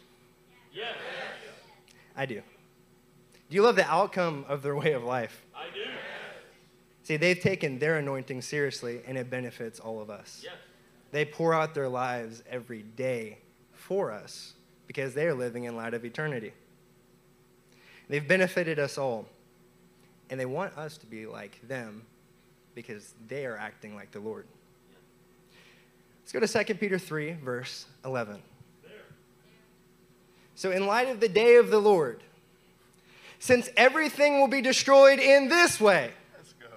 Yes. 0.71 0.93
I 2.15 2.27
do. 2.27 2.43
Do 3.49 3.55
you 3.55 3.63
love 3.63 3.75
the 3.75 3.89
outcome 3.89 4.45
of 4.47 4.61
their 4.61 4.75
way 4.75 4.93
of 4.93 5.03
life? 5.03 5.41
I 5.55 5.65
do. 5.73 5.81
See, 7.01 7.17
they've 7.17 7.39
taken 7.39 7.79
their 7.79 7.97
anointing 7.97 8.43
seriously, 8.43 9.01
and 9.07 9.17
it 9.17 9.31
benefits 9.31 9.79
all 9.79 9.99
of 9.99 10.11
us. 10.11 10.41
Yes. 10.43 10.53
They 11.11 11.25
pour 11.25 11.55
out 11.55 11.73
their 11.73 11.89
lives 11.89 12.43
every 12.47 12.83
day 12.83 13.39
for 13.73 14.11
us 14.11 14.53
because 14.85 15.15
they 15.15 15.25
are 15.25 15.33
living 15.33 15.63
in 15.63 15.75
light 15.75 15.95
of 15.95 16.05
eternity. 16.05 16.53
They've 18.07 18.27
benefited 18.27 18.77
us 18.77 18.99
all, 18.99 19.25
and 20.29 20.39
they 20.39 20.45
want 20.45 20.77
us 20.77 20.97
to 20.97 21.05
be 21.05 21.25
like 21.25 21.59
them 21.67 22.03
because 22.75 23.13
they 23.27 23.45
are 23.45 23.57
acting 23.57 23.95
like 23.95 24.11
the 24.11 24.19
Lord. 24.19 24.45
Let's 26.21 26.31
go 26.31 26.39
to 26.39 26.65
2 26.65 26.75
Peter 26.75 26.99
3, 26.99 27.33
verse 27.43 27.85
11. 28.05 28.41
So, 30.55 30.71
in 30.71 30.85
light 30.85 31.07
of 31.07 31.21
the 31.21 31.29
day 31.29 31.55
of 31.55 31.71
the 31.71 31.79
Lord, 31.79 32.21
since 33.39 33.69
everything 33.77 34.39
will 34.39 34.49
be 34.49 34.61
destroyed 34.61 35.17
in 35.19 35.47
this 35.47 35.79
way, 35.79 36.11
go. 36.59 36.67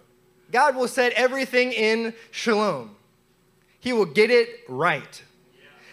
God 0.52 0.76
will 0.76 0.88
set 0.88 1.12
everything 1.14 1.72
in 1.72 2.14
shalom. 2.30 2.96
He 3.80 3.92
will 3.92 4.06
get 4.06 4.30
it 4.30 4.48
right. 4.68 5.22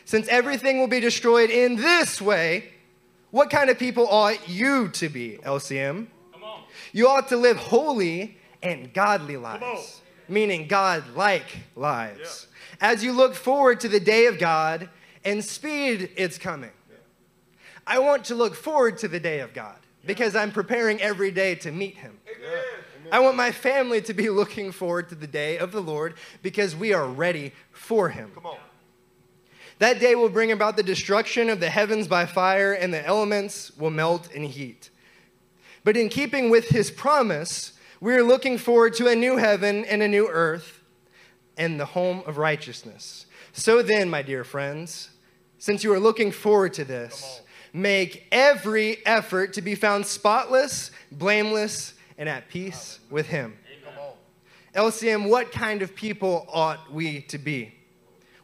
Since 0.06 0.28
everything 0.28 0.80
will 0.80 0.88
be 0.88 1.00
destroyed 1.00 1.50
in 1.50 1.76
this 1.76 2.22
way, 2.22 2.70
what 3.32 3.50
kind 3.50 3.70
of 3.70 3.78
people 3.78 4.08
ought 4.08 4.48
you 4.48 4.88
to 4.90 5.10
be, 5.10 5.40
LCM? 5.44 6.08
Come 6.92 6.98
on. 6.98 6.98
You 6.98 7.08
ought 7.10 7.28
to 7.30 7.38
live 7.38 7.58
holy 7.58 8.38
and 8.62 8.94
godly 8.94 9.38
lives, 9.38 10.02
meaning 10.28 10.68
God 10.68 11.04
like 11.16 11.58
lives, 11.76 12.48
as 12.82 13.04
you 13.04 13.14
look 13.14 13.36
forward 13.36 13.80
to 13.82 13.90
the 13.90 14.00
day 14.00 14.26
of 14.26 14.40
God 14.40 14.90
and 15.24 15.44
speed 15.44 16.12
its 16.16 16.38
coming. 16.38 16.72
I 17.86 18.00
want 18.00 18.26
to 18.26 18.36
look 18.36 18.56
forward 18.56 18.98
to 19.00 19.08
the 19.08 19.20
day 19.20 19.40
of 19.40 19.54
God 19.54 19.76
because 20.06 20.36
I'm 20.36 20.52
preparing 20.52 21.02
every 21.02 21.32
day 21.32 21.56
to 21.56 21.72
meet 21.72 21.98
Him. 21.98 22.20
I 23.12 23.20
want 23.20 23.36
my 23.36 23.52
family 23.52 24.02
to 24.04 24.14
be 24.14 24.30
looking 24.30 24.72
forward 24.72 25.10
to 25.10 25.16
the 25.16 25.28
day 25.28 25.58
of 25.58 25.72
the 25.72 25.82
Lord 25.82 26.14
because 26.44 26.76
we 26.76 26.94
are 26.94 27.08
ready 27.08 27.54
for 27.72 28.10
Him. 28.10 28.32
Come 28.36 28.46
on. 28.46 28.58
That 29.80 30.00
day 30.00 30.14
will 30.14 30.30
bring 30.30 30.52
about 30.52 30.76
the 30.76 30.84
destruction 30.84 31.50
of 31.50 31.60
the 31.60 31.70
heavens 31.70 32.08
by 32.08 32.26
fire, 32.26 32.74
and 32.74 32.94
the 32.94 33.04
elements 33.06 33.72
will 33.78 33.90
melt 33.90 34.32
in 34.32 34.44
heat. 34.44 34.90
But 35.84 35.98
in 35.98 36.10
keeping 36.10 36.50
with 36.50 36.70
his 36.70 36.92
promise, 36.92 37.74
we 38.02 38.14
are 38.14 38.24
looking 38.24 38.58
forward 38.58 38.94
to 38.96 39.08
a 39.08 39.16
new 39.16 39.38
heaven 39.38 39.86
and 39.86 40.02
a 40.02 40.08
new 40.08 40.28
earth 40.28 40.84
and 41.58 41.80
the 41.80 41.86
home 41.86 42.24
of 42.26 42.38
righteousness. 42.38 43.26
So 43.54 43.82
then, 43.82 44.10
my 44.10 44.22
dear 44.22 44.44
friends, 44.44 45.10
since 45.58 45.84
you 45.84 45.92
are 45.94 46.00
looking 46.00 46.32
forward 46.32 46.74
to 46.76 46.86
this, 46.86 47.42
make 47.74 48.28
every 48.32 49.06
effort 49.06 49.54
to 49.54 49.62
be 49.62 49.76
found 49.76 50.06
spotless, 50.06 50.92
blameless, 51.12 51.94
and 52.18 52.30
at 52.30 52.48
peace 52.50 53.00
with 53.10 53.28
him. 53.28 53.58
LCM, 54.76 55.30
what 55.30 55.52
kind 55.52 55.82
of 55.82 55.96
people 55.96 56.46
ought 56.52 56.92
we 56.94 57.22
to 57.24 57.38
be? 57.38 57.74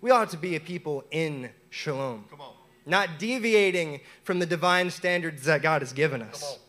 We 0.01 0.11
ought 0.11 0.31
to 0.31 0.37
be 0.37 0.55
a 0.55 0.59
people 0.59 1.03
in 1.11 1.49
shalom, 1.69 2.25
Come 2.29 2.41
on. 2.41 2.53
not 2.85 3.19
deviating 3.19 4.01
from 4.23 4.39
the 4.39 4.45
divine 4.45 4.89
standards 4.89 5.43
that 5.43 5.61
God 5.61 5.81
has 5.81 5.93
given 5.93 6.21
us. 6.21 6.59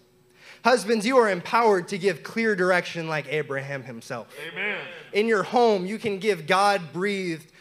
Husbands, 0.66 1.06
you 1.06 1.16
are 1.18 1.30
empowered 1.30 1.86
to 1.86 1.96
give 1.96 2.24
clear 2.24 2.56
direction 2.56 3.06
like 3.06 3.32
Abraham 3.32 3.84
himself. 3.84 4.26
Amen. 4.50 4.78
In 5.12 5.28
your 5.28 5.44
home, 5.44 5.86
you 5.86 5.96
can 5.96 6.18
give 6.18 6.48
God 6.48 6.92
breathed 6.92 7.52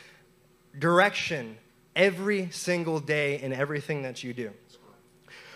direction 0.80 1.56
every 1.96 2.50
single 2.50 3.00
day 3.00 3.40
in 3.40 3.54
everything 3.54 4.02
that 4.02 4.24
you 4.24 4.34
do. 4.34 4.50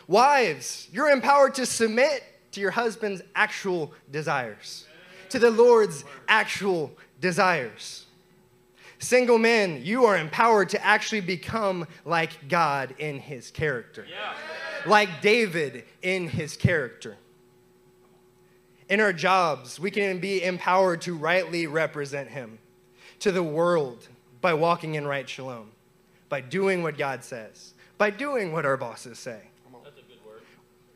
Wives, 0.06 0.90
you're 0.92 1.10
empowered 1.10 1.56
to 1.56 1.66
submit 1.66 2.24
to 2.52 2.62
your 2.62 2.70
husband's 2.70 3.24
actual 3.34 3.94
desires, 4.12 4.86
to 5.30 5.40
the 5.40 5.50
Lord's 5.50 6.06
actual 6.28 6.92
desires. 7.20 8.06
Single 9.00 9.40
men, 9.40 9.82
you 9.84 10.06
are 10.06 10.20
empowered 10.20 10.70
to 10.70 10.86
actually 10.86 11.22
become 11.22 11.88
like 12.06 12.48
God 12.48 12.94
in 13.00 13.18
his 13.18 13.50
character, 13.50 14.06
Yeah. 14.08 14.36
like 14.86 15.10
David 15.24 15.86
in 16.04 16.28
his 16.28 16.56
character. 16.56 17.18
In 18.90 19.00
our 19.00 19.14
jobs, 19.14 19.80
we 19.80 19.92
can 19.92 20.20
be 20.20 20.44
empowered 20.44 21.02
to 21.02 21.16
rightly 21.16 21.68
represent 21.68 22.28
him 22.28 22.58
to 23.20 23.32
the 23.32 23.44
world 23.44 24.08
by 24.42 24.56
walking 24.56 24.96
in 24.96 25.06
right 25.06 25.30
shalom, 25.30 25.72
by 26.28 26.42
doing 26.42 26.82
what 26.82 26.98
God 26.98 27.24
says, 27.24 27.76
by 28.00 28.10
doing 28.10 28.52
what 28.52 28.66
our 28.66 28.78
bosses 28.78 29.20
say. 29.20 29.42
That's 29.84 30.00
a 30.00 30.02
good 30.02 30.26
word. 30.26 30.42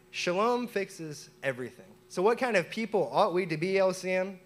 Shalom 0.10 0.68
fixes 0.68 1.30
everything. 1.44 1.86
So, 2.10 2.24
what 2.24 2.40
kind 2.40 2.58
of 2.58 2.68
people 2.70 3.10
ought 3.14 3.34
we 3.34 3.46
to 3.46 3.58
be, 3.58 3.74
LCM? 3.74 4.38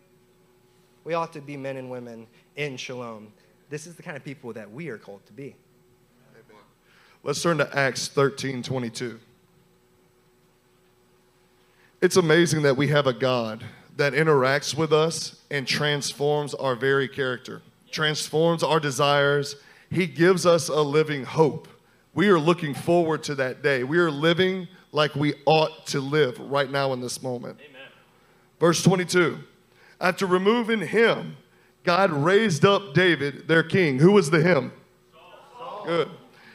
We 1.06 1.14
ought 1.14 1.32
to 1.34 1.42
be 1.42 1.56
men 1.56 1.78
and 1.78 1.90
women 1.90 2.28
in 2.58 2.76
shalom. 2.76 3.32
This 3.70 3.88
is 3.88 3.96
the 3.96 4.04
kind 4.04 4.18
of 4.18 4.26
people 4.26 4.52
that 4.54 4.70
we 4.70 4.90
are 4.90 4.98
called 4.98 5.26
to 5.26 5.34
be. 5.34 5.56
Let's 7.24 7.42
turn 7.42 7.58
to 7.60 7.78
Acts 7.78 8.10
13 8.10 8.62
22. 8.62 9.20
It's 12.00 12.16
amazing 12.16 12.62
that 12.62 12.78
we 12.78 12.88
have 12.90 13.08
a 13.08 13.14
God 13.14 13.64
that 13.96 14.14
interacts 14.14 14.78
with 14.78 14.94
us 14.94 15.42
and 15.50 15.68
transforms 15.68 16.54
our 16.54 16.76
very 16.76 17.08
character, 17.08 17.64
transforms 17.92 18.62
our 18.62 18.80
desires. 18.80 19.56
He 19.90 20.06
gives 20.06 20.46
us 20.46 20.70
a 20.70 20.82
living 20.82 21.26
hope. 21.26 21.68
We 22.14 22.30
are 22.30 22.40
looking 22.40 22.76
forward 22.76 23.24
to 23.24 23.36
that 23.36 23.64
day. 23.64 23.84
We 23.84 23.98
are 23.98 24.12
living 24.12 24.68
like 24.92 25.16
we 25.16 25.34
ought 25.46 25.88
to 25.88 26.00
live 26.00 26.40
right 26.40 26.70
now 26.70 26.94
in 26.94 27.02
this 27.02 27.24
moment. 27.24 27.60
Amen. 27.68 27.90
Verse 28.60 28.84
22 28.84 29.40
After 30.00 30.28
removing 30.28 30.82
him, 30.82 31.38
God 31.84 32.12
raised 32.12 32.64
up 32.64 32.94
David, 32.94 33.48
their 33.48 33.64
king. 33.64 33.98
Who 33.98 34.12
was 34.12 34.30
the 34.30 34.42
him? 34.42 34.72
Saul. 35.58 35.84
Good. 35.86 36.10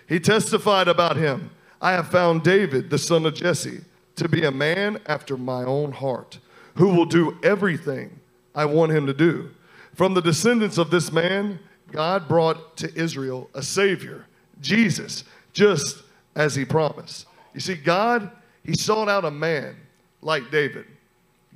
He 0.08 0.20
testified 0.20 0.86
about 0.86 1.16
him 1.16 1.50
I 1.80 1.92
have 1.92 2.08
found 2.08 2.44
David, 2.44 2.90
the 2.90 2.98
son 2.98 3.26
of 3.26 3.34
Jesse, 3.34 3.80
to 4.16 4.28
be 4.28 4.44
a 4.44 4.50
man 4.50 5.00
after 5.06 5.36
my 5.36 5.64
own 5.64 5.92
heart, 5.92 6.38
who 6.76 6.88
will 6.88 7.06
do 7.06 7.38
everything 7.42 8.18
I 8.54 8.64
want 8.64 8.92
him 8.92 9.06
to 9.06 9.14
do. 9.14 9.50
From 9.94 10.14
the 10.14 10.22
descendants 10.22 10.78
of 10.78 10.90
this 10.90 11.12
man, 11.12 11.58
God 11.90 12.28
brought 12.28 12.76
to 12.78 12.94
Israel 12.94 13.50
a 13.54 13.62
Savior, 13.62 14.26
Jesus, 14.60 15.24
just 15.52 16.02
as 16.34 16.54
he 16.54 16.64
promised. 16.64 17.26
You 17.54 17.60
see, 17.60 17.74
God, 17.74 18.30
he 18.64 18.74
sought 18.74 19.08
out 19.08 19.24
a 19.24 19.30
man 19.30 19.76
like 20.22 20.50
David. 20.50 20.86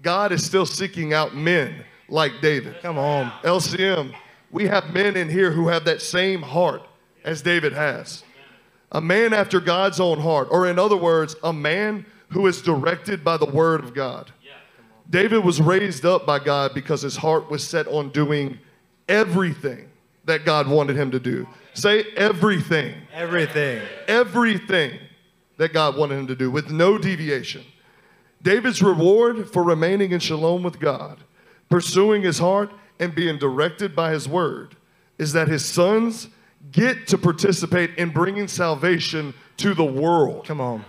God 0.02 0.32
is 0.32 0.44
still 0.44 0.66
seeking 0.66 1.14
out 1.14 1.34
men 1.34 1.84
like 2.08 2.32
David. 2.42 2.76
Come 2.82 2.98
on. 2.98 3.30
LCM, 3.42 4.14
we 4.50 4.66
have 4.66 4.92
men 4.92 5.16
in 5.16 5.28
here 5.28 5.50
who 5.50 5.68
have 5.68 5.84
that 5.86 6.02
same 6.02 6.42
heart 6.42 6.82
as 7.24 7.42
David 7.42 7.72
has. 7.72 8.22
A 8.92 9.00
man 9.00 9.32
after 9.32 9.60
God's 9.60 9.98
own 9.98 10.20
heart, 10.20 10.48
or 10.50 10.68
in 10.68 10.78
other 10.78 10.96
words, 10.96 11.34
a 11.42 11.52
man 11.52 12.06
who 12.30 12.46
is 12.46 12.62
directed 12.62 13.22
by 13.24 13.36
the 13.36 13.46
word 13.46 13.82
of 13.82 13.94
God. 13.94 14.32
David 15.08 15.44
was 15.44 15.60
raised 15.60 16.04
up 16.04 16.26
by 16.26 16.38
God 16.38 16.74
because 16.74 17.02
his 17.02 17.16
heart 17.16 17.50
was 17.50 17.66
set 17.66 17.86
on 17.86 18.10
doing 18.10 18.58
everything 19.08 19.88
that 20.24 20.44
God 20.44 20.66
wanted 20.66 20.96
him 20.96 21.12
to 21.12 21.20
do. 21.20 21.46
Say 21.74 22.04
everything. 22.16 22.94
Everything. 23.14 23.82
Everything 24.08 24.98
that 25.58 25.72
God 25.72 25.96
wanted 25.96 26.18
him 26.18 26.26
to 26.26 26.34
do 26.34 26.50
with 26.50 26.70
no 26.70 26.98
deviation. 26.98 27.64
David's 28.42 28.82
reward 28.82 29.50
for 29.52 29.62
remaining 29.62 30.12
in 30.12 30.20
shalom 30.20 30.62
with 30.62 30.80
God, 30.80 31.18
pursuing 31.68 32.22
his 32.22 32.38
heart, 32.38 32.70
and 32.98 33.14
being 33.14 33.38
directed 33.38 33.94
by 33.94 34.10
his 34.12 34.28
word 34.28 34.76
is 35.18 35.32
that 35.32 35.48
his 35.48 35.64
sons 35.64 36.28
get 36.72 37.06
to 37.08 37.18
participate 37.18 37.90
in 37.96 38.10
bringing 38.10 38.48
salvation 38.48 39.34
to 39.58 39.74
the 39.74 39.84
world. 39.84 40.46
Come 40.46 40.60
on. 40.60 40.84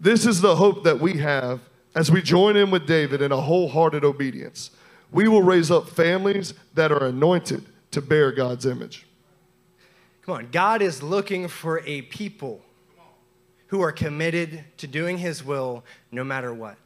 This 0.00 0.26
is 0.26 0.40
the 0.40 0.56
hope 0.56 0.84
that 0.84 1.00
we 1.00 1.18
have 1.18 1.60
as 1.94 2.10
we 2.10 2.22
join 2.22 2.56
in 2.56 2.70
with 2.70 2.86
David 2.86 3.20
in 3.20 3.32
a 3.32 3.40
wholehearted 3.40 4.04
obedience. 4.04 4.70
We 5.10 5.26
will 5.26 5.42
raise 5.42 5.70
up 5.70 5.88
families 5.88 6.54
that 6.74 6.92
are 6.92 7.06
anointed 7.06 7.64
to 7.90 8.00
bear 8.00 8.30
God's 8.30 8.66
image. 8.66 9.06
Come 10.22 10.36
on. 10.36 10.48
God 10.52 10.82
is 10.82 11.02
looking 11.02 11.48
for 11.48 11.80
a 11.86 12.02
people 12.02 12.60
who 13.68 13.80
are 13.80 13.92
committed 13.92 14.64
to 14.76 14.86
doing 14.86 15.18
his 15.18 15.44
will 15.44 15.84
no 16.12 16.22
matter 16.22 16.52
what. 16.54 16.78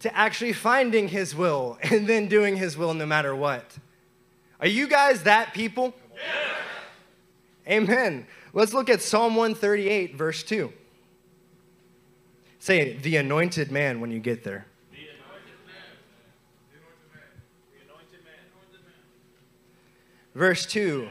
To 0.00 0.14
actually 0.16 0.52
finding 0.52 1.08
his 1.08 1.34
will 1.34 1.78
and 1.82 2.06
then 2.06 2.28
doing 2.28 2.56
his 2.56 2.76
will 2.76 2.92
no 2.92 3.06
matter 3.06 3.34
what. 3.34 3.78
Are 4.60 4.68
you 4.68 4.88
guys 4.88 5.22
that 5.22 5.54
people? 5.54 5.94
Amen. 7.66 8.26
Let's 8.52 8.74
look 8.74 8.90
at 8.90 9.00
Psalm 9.00 9.36
138, 9.36 10.16
verse 10.16 10.42
2. 10.42 10.72
Say 12.60 12.92
the 12.92 13.16
anointed 13.16 13.72
man 13.72 14.00
when 14.00 14.10
you 14.10 14.20
get 14.20 14.44
there. 14.44 14.66
Verse 20.34 20.64
2 20.66 21.08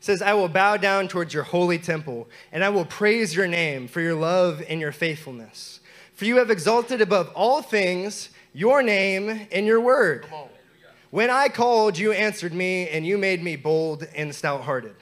says, 0.00 0.22
I 0.22 0.32
will 0.34 0.48
bow 0.48 0.76
down 0.76 1.08
towards 1.08 1.34
your 1.34 1.42
holy 1.42 1.78
temple, 1.78 2.28
and 2.50 2.64
I 2.64 2.70
will 2.70 2.84
praise 2.84 3.34
your 3.34 3.46
name 3.46 3.86
for 3.86 4.00
your 4.00 4.14
love 4.14 4.62
and 4.68 4.80
your 4.80 4.92
faithfulness. 4.92 5.80
For 6.14 6.24
you 6.24 6.36
have 6.36 6.50
exalted 6.50 7.00
above 7.00 7.30
all 7.34 7.62
things 7.62 8.30
your 8.54 8.82
name 8.82 9.48
and 9.50 9.66
your 9.66 9.80
word. 9.80 10.26
When 11.10 11.30
I 11.30 11.48
called, 11.48 11.98
you 11.98 12.12
answered 12.12 12.52
me, 12.52 12.88
and 12.88 13.06
you 13.06 13.18
made 13.18 13.42
me 13.42 13.56
bold 13.56 14.06
and 14.14 14.34
stout 14.34 14.62
hearted. 14.62 14.94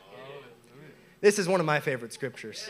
This 1.20 1.38
is 1.38 1.46
one 1.46 1.60
of 1.60 1.66
my 1.66 1.78
favorite 1.78 2.12
scriptures. 2.12 2.68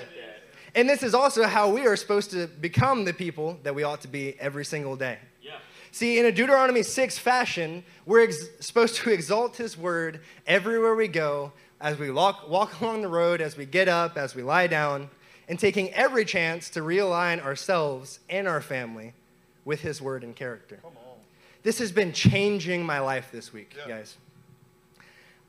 And 0.74 0.88
this 0.88 1.02
is 1.02 1.14
also 1.14 1.44
how 1.46 1.70
we 1.70 1.86
are 1.86 1.96
supposed 1.96 2.30
to 2.32 2.46
become 2.46 3.04
the 3.04 3.12
people 3.12 3.58
that 3.62 3.74
we 3.74 3.82
ought 3.82 4.00
to 4.02 4.08
be 4.08 4.38
every 4.38 4.64
single 4.64 4.96
day. 4.96 5.18
Yeah. 5.42 5.56
See, 5.90 6.18
in 6.18 6.26
a 6.26 6.32
Deuteronomy 6.32 6.82
6 6.82 7.18
fashion, 7.18 7.82
we're 8.06 8.22
ex- 8.24 8.46
supposed 8.60 8.96
to 8.96 9.10
exalt 9.10 9.56
his 9.56 9.76
word 9.76 10.20
everywhere 10.46 10.94
we 10.94 11.08
go, 11.08 11.52
as 11.80 11.98
we 11.98 12.10
walk, 12.10 12.48
walk 12.48 12.80
along 12.80 13.02
the 13.02 13.08
road, 13.08 13.40
as 13.40 13.56
we 13.56 13.66
get 13.66 13.88
up, 13.88 14.16
as 14.16 14.34
we 14.34 14.42
lie 14.42 14.66
down, 14.68 15.10
and 15.48 15.58
taking 15.58 15.92
every 15.94 16.24
chance 16.24 16.70
to 16.70 16.80
realign 16.80 17.42
ourselves 17.44 18.20
and 18.28 18.46
our 18.46 18.60
family 18.60 19.14
with 19.64 19.80
his 19.80 20.00
word 20.00 20.22
and 20.22 20.36
character. 20.36 20.78
This 21.62 21.78
has 21.80 21.90
been 21.92 22.12
changing 22.12 22.86
my 22.86 23.00
life 23.00 23.30
this 23.32 23.52
week, 23.52 23.74
Yeah. 23.76 23.88
guys. 23.96 24.16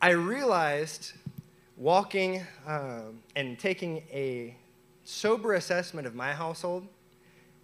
I 0.02 0.10
realized 0.12 1.14
walking 1.78 2.46
um, 2.66 3.20
and 3.36 3.58
taking 3.60 3.98
a 4.12 4.56
sober 5.12 5.54
assessment 5.54 6.08
of 6.08 6.16
my 6.16 6.34
household 6.34 6.88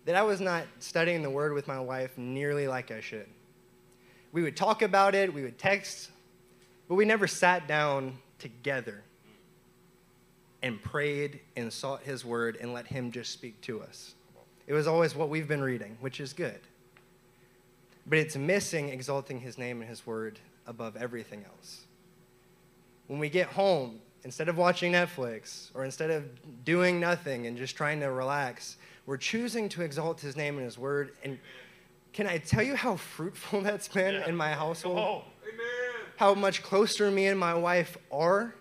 that 0.06 0.16
I 0.16 0.24
was 0.24 0.42
not 0.42 0.66
studying 0.80 1.22
the 1.22 1.30
word 1.30 1.54
with 1.54 1.68
my 1.68 1.80
wife 1.80 2.18
nearly 2.18 2.68
like 2.68 2.92
I 2.92 3.00
should. 3.00 3.28
We 4.32 4.44
would 4.44 4.58
talk 4.58 4.82
about 4.82 5.16
it, 5.16 5.34
we 5.34 5.44
would 5.44 5.58
text, 5.58 6.12
but 6.88 6.96
we 6.96 7.06
never 7.06 7.28
sat 7.28 7.68
down 7.68 8.18
together 8.38 9.02
and 10.62 10.82
prayed 10.82 11.40
and 11.56 11.72
sought 11.72 12.02
his 12.02 12.26
word 12.26 12.58
and 12.60 12.74
let 12.74 12.88
him 12.88 13.12
just 13.12 13.32
speak 13.32 13.60
to 13.62 13.82
us. 13.82 14.16
It 14.68 14.74
was 14.74 14.86
always 14.86 15.16
what 15.16 15.30
we've 15.30 15.48
been 15.48 15.62
reading, 15.62 15.98
which 16.02 16.20
is 16.20 16.34
good. 16.34 16.60
But 18.06 18.20
it's 18.20 18.36
missing 18.36 18.90
exalting 18.90 19.40
his 19.40 19.58
name 19.58 19.82
and 19.82 19.90
his 19.90 20.06
word 20.06 20.40
above 20.66 20.98
everything 20.98 21.46
else. 21.46 21.86
When 23.08 23.20
we 23.20 23.30
get 23.30 23.48
home, 23.48 24.02
instead 24.28 24.50
of 24.50 24.58
watching 24.58 24.92
Netflix 24.92 25.70
or 25.74 25.86
instead 25.86 26.12
of 26.12 26.26
doing 26.66 27.00
nothing 27.00 27.48
and 27.48 27.58
just 27.58 27.78
trying 27.78 28.02
to 28.02 28.12
relax, 28.12 28.76
we're 29.06 29.16
choosing 29.16 29.70
to 29.70 29.84
exalt 29.84 30.20
his 30.20 30.36
name 30.36 30.58
and 30.58 30.66
his 30.66 30.78
word. 30.78 31.14
And 31.24 31.40
can 32.12 32.28
I 32.28 32.38
tell 32.40 32.62
you 32.62 32.76
how 32.76 32.98
fruitful 32.98 33.62
that's 33.68 33.88
been 33.88 34.16
in 34.16 34.36
my 34.36 34.52
household? 34.52 35.00
Oh. 35.00 35.24
How 36.18 36.34
much 36.34 36.62
closer 36.62 37.10
me 37.10 37.28
and 37.28 37.40
my 37.40 37.54
wife 37.54 37.98
are? 38.12 38.54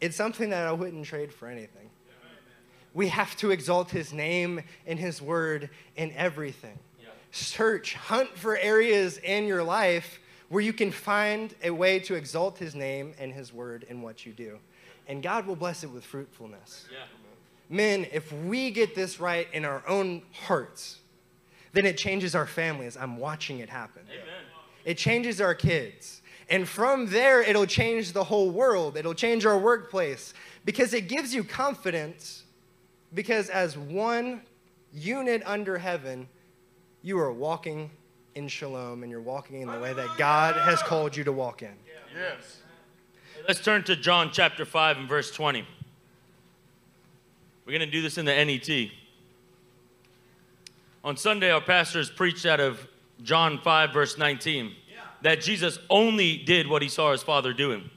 It's 0.00 0.14
something 0.14 0.50
that 0.50 0.64
I 0.68 0.70
wouldn't 0.70 1.04
trade 1.04 1.34
for 1.34 1.48
anything. 1.48 1.90
We 2.94 3.08
have 3.08 3.34
to 3.38 3.50
exalt 3.50 3.90
his 3.90 4.12
name 4.12 4.62
and 4.86 5.00
his 5.00 5.20
word 5.20 5.68
in 5.96 6.12
everything. 6.12 6.78
Search, 7.32 7.94
hunt 7.94 8.28
for 8.38 8.56
areas 8.56 9.18
in 9.18 9.46
your 9.46 9.64
life 9.64 10.20
where 10.48 10.62
you 10.62 10.72
can 10.72 10.90
find 10.90 11.54
a 11.62 11.70
way 11.70 11.98
to 12.00 12.14
exalt 12.14 12.58
his 12.58 12.74
name 12.74 13.14
and 13.18 13.32
his 13.32 13.52
word 13.52 13.84
in 13.88 14.02
what 14.02 14.24
you 14.24 14.32
do. 14.32 14.58
And 15.06 15.22
God 15.22 15.46
will 15.46 15.56
bless 15.56 15.84
it 15.84 15.90
with 15.90 16.04
fruitfulness. 16.04 16.86
Men, 17.68 18.06
if 18.12 18.32
we 18.32 18.70
get 18.70 18.94
this 18.94 19.20
right 19.20 19.46
in 19.52 19.64
our 19.64 19.82
own 19.86 20.22
hearts, 20.32 20.98
then 21.72 21.84
it 21.84 21.98
changes 21.98 22.34
our 22.34 22.46
families. 22.46 22.96
I'm 22.96 23.18
watching 23.18 23.58
it 23.58 23.68
happen. 23.68 24.02
It 24.84 24.96
changes 24.96 25.40
our 25.40 25.54
kids. 25.54 26.22
And 26.50 26.66
from 26.66 27.06
there, 27.06 27.42
it'll 27.42 27.66
change 27.66 28.12
the 28.12 28.24
whole 28.24 28.50
world. 28.50 28.96
It'll 28.96 29.14
change 29.14 29.44
our 29.44 29.58
workplace 29.58 30.32
because 30.64 30.94
it 30.94 31.08
gives 31.08 31.34
you 31.34 31.44
confidence. 31.44 32.44
Because 33.12 33.50
as 33.50 33.76
one 33.76 34.42
unit 34.92 35.42
under 35.44 35.76
heaven, 35.76 36.28
you 37.02 37.18
are 37.18 37.32
walking 37.32 37.90
in 38.38 38.46
shalom 38.46 39.02
and 39.02 39.10
you're 39.10 39.20
walking 39.20 39.62
in 39.62 39.68
the 39.68 39.78
way 39.80 39.92
that 39.92 40.16
God 40.16 40.54
has 40.54 40.80
called 40.80 41.16
you 41.16 41.24
to 41.24 41.32
walk 41.32 41.62
in. 41.62 41.74
Yes. 42.16 42.60
Let's 43.46 43.60
turn 43.60 43.82
to 43.84 43.96
John 43.96 44.30
chapter 44.32 44.64
5 44.64 44.98
and 44.98 45.08
verse 45.08 45.32
20. 45.32 45.66
We're 47.66 47.72
going 47.72 47.80
to 47.80 47.90
do 47.90 48.00
this 48.00 48.16
in 48.16 48.24
the 48.24 48.32
NET. 48.32 48.90
On 51.02 51.16
Sunday, 51.16 51.50
our 51.50 51.60
pastors 51.60 52.10
preached 52.10 52.46
out 52.46 52.60
of 52.60 52.86
John 53.22 53.58
5, 53.58 53.92
verse 53.92 54.16
19, 54.16 54.72
that 55.22 55.40
Jesus 55.40 55.78
only 55.90 56.36
did 56.36 56.68
what 56.68 56.80
he 56.80 56.88
saw 56.88 57.10
his 57.10 57.24
Father 57.24 57.52
doing. 57.52 57.90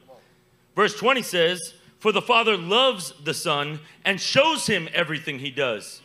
Verse 0.76 0.98
20 0.98 1.22
says, 1.22 1.76
For 2.00 2.12
the 2.12 2.22
Father 2.22 2.58
loves 2.58 3.14
the 3.24 3.36
Son 3.36 3.80
and 4.04 4.20
shows 4.20 4.66
him 4.66 4.90
everything 4.94 5.40
he 5.40 5.52
does, 5.52 6.02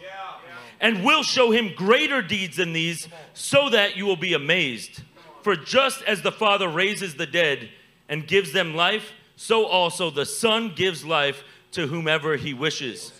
and 0.80 1.04
will 1.04 1.22
show 1.22 1.50
him 1.50 1.72
greater 1.74 2.22
deeds 2.22 2.56
than 2.56 2.72
these, 2.72 3.08
so 3.34 3.68
that 3.70 3.96
you 3.96 4.06
will 4.06 4.16
be 4.16 4.34
amazed. 4.34 5.02
For 5.42 5.56
just 5.56 6.02
as 6.02 6.22
the 6.22 6.32
Father 6.32 6.68
raises 6.68 7.14
the 7.14 7.26
dead 7.26 7.70
and 8.08 8.26
gives 8.26 8.52
them 8.52 8.74
life, 8.74 9.12
so 9.36 9.66
also 9.66 10.10
the 10.10 10.26
Son 10.26 10.72
gives 10.74 11.04
life 11.04 11.44
to 11.72 11.86
whomever 11.86 12.36
he 12.36 12.54
wishes. 12.54 13.12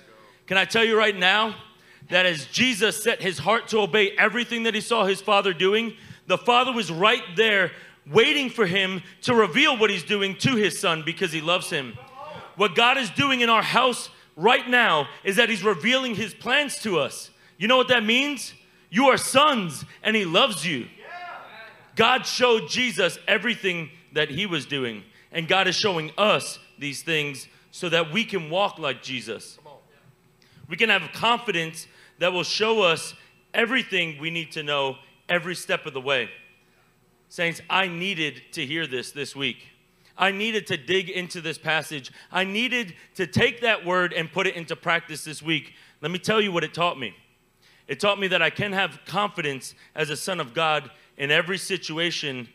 Can 0.47 0.57
I 0.57 0.65
tell 0.65 0.85
you 0.85 0.97
right 0.97 1.17
now 1.17 1.57
that 2.09 2.27
as 2.27 2.47
Jesus 2.47 3.03
set 3.03 3.21
his 3.21 3.39
heart 3.39 3.69
to 3.69 3.79
obey 3.79 4.13
everything 4.13 4.63
that 4.63 4.75
he 4.75 4.81
saw 4.81 5.05
his 5.05 5.21
Father 5.21 5.53
doing, 5.53 5.95
the 6.27 6.39
Father 6.39 6.73
was 6.73 6.91
right 6.91 7.23
there 7.37 7.73
waiting 8.11 8.49
for 8.49 8.67
him 8.67 9.03
to 9.23 9.35
reveal 9.35 9.77
what 9.77 9.91
he's 9.91 10.05
doing 10.05 10.37
to 10.37 10.57
his 10.57 10.79
Son 10.79 11.03
because 11.05 11.33
he 11.33 11.41
loves 11.41 11.71
him. 11.71 11.99
What 12.57 12.75
God 12.75 12.97
is 12.97 13.11
doing 13.11 13.41
in 13.41 13.51
our 13.51 13.63
house 13.63 14.09
right 14.37 14.69
now 14.69 15.09
is 15.25 15.37
that 15.37 15.49
he's 15.49 15.65
revealing 15.65 16.15
his 16.15 16.33
plans 16.33 16.79
to 16.81 16.99
us. 16.99 17.31
You 17.59 17.69
know 17.69 17.77
what 17.77 17.89
that 17.89 18.05
means? 18.05 18.53
You 18.91 19.07
are 19.07 19.17
sons 19.17 19.85
and 20.03 20.15
he 20.15 20.25
loves 20.25 20.67
you. 20.67 20.87
God 21.95 22.27
showed 22.27 22.69
Jesus 22.69 23.19
everything 23.27 23.91
that 24.13 24.31
he 24.31 24.45
was 24.47 24.67
doing, 24.67 25.03
and 25.33 25.49
God 25.49 25.67
is 25.67 25.75
showing 25.75 26.13
us 26.19 26.59
these 26.79 27.03
things 27.03 27.49
so 27.71 27.89
that 27.89 28.13
we 28.13 28.25
can 28.25 28.51
walk 28.51 28.79
like 28.79 29.03
Jesus. 29.03 29.59
We 30.69 30.77
can 30.77 30.91
have 30.91 31.11
confidence 31.13 31.87
that 32.19 32.33
will 32.33 32.43
show 32.43 32.83
us 32.83 33.15
everything 33.55 34.19
we 34.21 34.31
need 34.31 34.53
to 34.53 34.63
know 34.63 34.97
every 35.29 35.55
step 35.55 35.87
of 35.87 35.95
the 35.95 36.01
way. 36.01 36.31
Saints, 37.29 37.61
I 37.69 37.89
needed 37.89 38.43
to 38.53 38.65
hear 38.65 38.87
this 38.87 39.11
this 39.13 39.35
week. 39.35 39.67
I 40.19 40.31
needed 40.31 40.67
to 40.69 40.77
dig 40.77 41.11
into 41.11 41.41
this 41.41 41.59
passage. 41.59 42.11
I 42.33 42.45
needed 42.45 42.95
to 43.17 43.27
take 43.27 43.61
that 43.61 43.85
word 43.85 44.13
and 44.13 44.31
put 44.31 44.47
it 44.47 44.57
into 44.57 44.77
practice 44.77 45.25
this 45.25 45.43
week. 45.43 45.75
Let 46.01 46.11
me 46.11 46.19
tell 46.19 46.41
you 46.41 46.53
what 46.53 46.65
it 46.65 46.73
taught 46.73 46.99
me. 46.99 47.15
It 47.89 48.01
taught 48.01 48.19
me 48.19 48.29
that 48.29 48.43
I 48.43 48.51
can 48.51 48.73
have 48.73 49.01
confidence 49.07 49.75
as 49.95 50.11
a 50.11 50.17
son 50.17 50.41
of 50.41 50.55
God 50.55 50.91
in 51.17 51.31
every 51.31 51.59
situation 51.59 52.49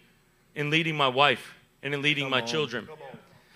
in 0.56 0.70
leading 0.70 0.96
my 0.96 1.08
wife 1.08 1.54
and 1.84 1.94
in 1.94 2.02
leading 2.02 2.26
Come 2.26 2.32
my 2.32 2.42
on. 2.42 2.48
children. 2.48 2.88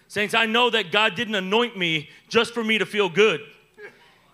Saints, 0.08 0.34
I 0.34 0.46
know 0.46 0.70
that 0.70 0.92
God 0.92 1.16
didn't 1.16 1.36
anoint 1.36 1.78
me 1.78 2.10
just 2.30 2.54
for 2.54 2.64
me 2.64 2.78
to 2.78 2.86
feel 2.86 3.10
good. 3.10 3.42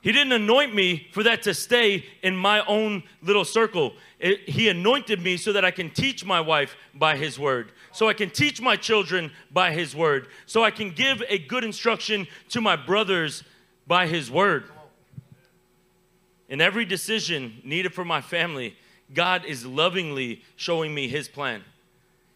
He 0.01 0.11
didn't 0.11 0.33
anoint 0.33 0.73
me 0.73 1.07
for 1.11 1.21
that 1.23 1.43
to 1.43 1.53
stay 1.53 2.05
in 2.23 2.35
my 2.35 2.65
own 2.65 3.03
little 3.21 3.45
circle. 3.45 3.93
It, 4.19 4.49
he 4.49 4.67
anointed 4.67 5.21
me 5.21 5.37
so 5.37 5.53
that 5.53 5.63
I 5.63 5.69
can 5.69 5.91
teach 5.91 6.25
my 6.25 6.41
wife 6.41 6.75
by 6.95 7.17
His 7.17 7.37
word, 7.37 7.71
so 7.91 8.09
I 8.09 8.13
can 8.13 8.31
teach 8.31 8.59
my 8.59 8.75
children 8.75 9.31
by 9.51 9.71
His 9.71 9.95
word, 9.95 10.27
so 10.47 10.63
I 10.63 10.71
can 10.71 10.89
give 10.89 11.21
a 11.29 11.37
good 11.37 11.63
instruction 11.63 12.27
to 12.49 12.61
my 12.61 12.75
brothers 12.75 13.43
by 13.85 14.07
His 14.07 14.31
word. 14.31 14.65
In 16.51 16.59
every 16.59 16.83
decision 16.83 17.61
needed 17.63 17.93
for 17.93 18.03
my 18.03 18.19
family, 18.19 18.75
God 19.13 19.45
is 19.45 19.65
lovingly 19.65 20.43
showing 20.57 20.93
me 20.93 21.07
His 21.07 21.29
plan. 21.29 21.63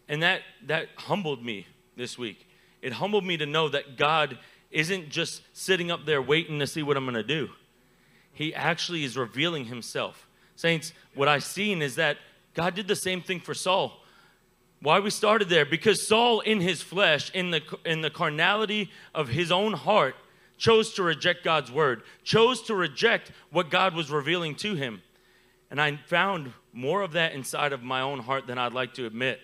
And 0.08 0.24
that, 0.24 0.42
that 0.68 0.88
humbled 0.96 1.44
me 1.44 1.68
this 1.98 2.18
week. 2.18 2.48
It 2.82 2.94
humbled 2.94 3.26
me 3.26 3.36
to 3.36 3.46
know 3.46 3.68
that 3.68 3.98
God 3.98 4.38
isn't 4.72 5.10
just 5.10 5.42
sitting 5.52 5.92
up 5.92 6.06
there 6.06 6.22
waiting 6.22 6.60
to 6.60 6.68
see 6.68 6.82
what 6.82 6.96
I'm 6.96 7.04
going 7.04 7.16
to 7.16 7.24
do. 7.24 7.50
He 8.32 8.56
actually 8.56 9.04
is 9.04 9.18
revealing 9.18 9.66
himself. 9.66 10.30
Saints, 10.56 10.94
what 11.14 11.28
I've 11.28 11.44
seen 11.44 11.82
is 11.82 11.96
that 11.96 12.18
God 12.54 12.74
did 12.74 12.88
the 12.88 12.96
same 12.96 13.22
thing 13.22 13.42
for 13.42 13.54
Saul. 13.54 14.02
Why 14.82 15.00
we 15.00 15.10
started 15.10 15.50
there? 15.50 15.66
Because 15.66 16.08
Saul, 16.08 16.40
in 16.40 16.62
his 16.62 16.82
flesh, 16.82 17.32
in 17.32 17.52
the, 17.52 17.62
in 17.84 18.00
the 18.00 18.10
carnality 18.10 18.92
of 19.14 19.28
his 19.28 19.52
own 19.52 19.74
heart, 19.74 20.16
chose 20.58 20.94
to 20.94 21.04
reject 21.04 21.44
God's 21.44 21.72
word, 21.72 22.04
chose 22.24 22.62
to 22.64 22.76
reject 22.76 23.32
what 23.52 23.70
God 23.70 23.94
was 23.94 24.10
revealing 24.10 24.56
to 24.56 24.76
him. 24.76 25.02
And 25.70 25.82
I 25.82 25.98
found 26.08 26.54
more 26.74 27.02
of 27.02 27.14
that 27.14 27.34
inside 27.34 27.74
of 27.74 27.84
my 27.84 28.02
own 28.02 28.20
heart 28.20 28.48
than 28.48 28.58
I'd 28.58 28.74
like 28.74 28.94
to 28.96 29.06
admit. 29.06 29.40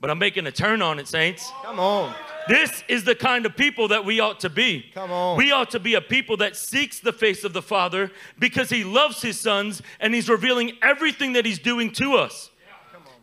But 0.00 0.10
I'm 0.10 0.18
making 0.18 0.46
a 0.46 0.52
turn 0.52 0.82
on 0.82 0.98
it, 0.98 1.08
saints. 1.08 1.50
Come 1.62 1.80
on. 1.80 2.14
This 2.46 2.84
is 2.88 3.04
the 3.04 3.14
kind 3.14 3.46
of 3.46 3.56
people 3.56 3.88
that 3.88 4.04
we 4.04 4.20
ought 4.20 4.40
to 4.40 4.50
be. 4.50 4.90
Come 4.92 5.10
on. 5.10 5.38
We 5.38 5.50
ought 5.50 5.70
to 5.70 5.80
be 5.80 5.94
a 5.94 6.00
people 6.02 6.36
that 6.38 6.56
seeks 6.56 7.00
the 7.00 7.12
face 7.12 7.42
of 7.42 7.54
the 7.54 7.62
Father 7.62 8.10
because 8.38 8.68
He 8.68 8.84
loves 8.84 9.22
His 9.22 9.40
sons 9.40 9.80
and 10.00 10.12
He's 10.14 10.28
revealing 10.28 10.72
everything 10.82 11.32
that 11.32 11.46
He's 11.46 11.58
doing 11.58 11.90
to 11.92 12.16
us. 12.16 12.50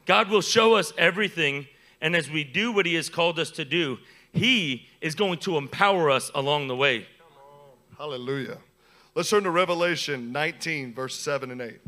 God 0.08 0.30
will 0.30 0.42
show 0.42 0.74
us 0.74 0.92
everything, 0.98 1.68
and 2.02 2.16
as 2.16 2.32
we 2.32 2.44
do 2.44 2.72
what 2.72 2.88
He 2.88 2.96
has 2.96 3.10
called 3.10 3.38
us 3.38 3.52
to 3.52 3.64
do, 3.64 4.00
He 4.34 4.88
is 5.02 5.16
going 5.16 5.40
to 5.40 5.58
empower 5.58 6.10
us 6.10 6.32
along 6.34 6.68
the 6.68 6.76
way. 6.76 7.08
Hallelujah. 7.98 8.58
Let's 9.14 9.30
turn 9.30 9.44
to 9.44 9.52
Revelation 9.52 10.32
19, 10.32 10.94
verse 10.94 11.20
7 11.20 11.52
and 11.52 11.62
8. 11.62 11.80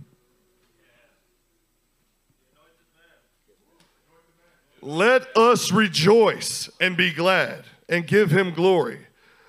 Let 4.82 5.36
us 5.38 5.72
rejoice 5.72 6.70
and 6.82 6.98
be 6.98 7.14
glad 7.14 7.64
and 7.88 8.06
give 8.06 8.32
him 8.32 8.54
glory. 8.54 9.00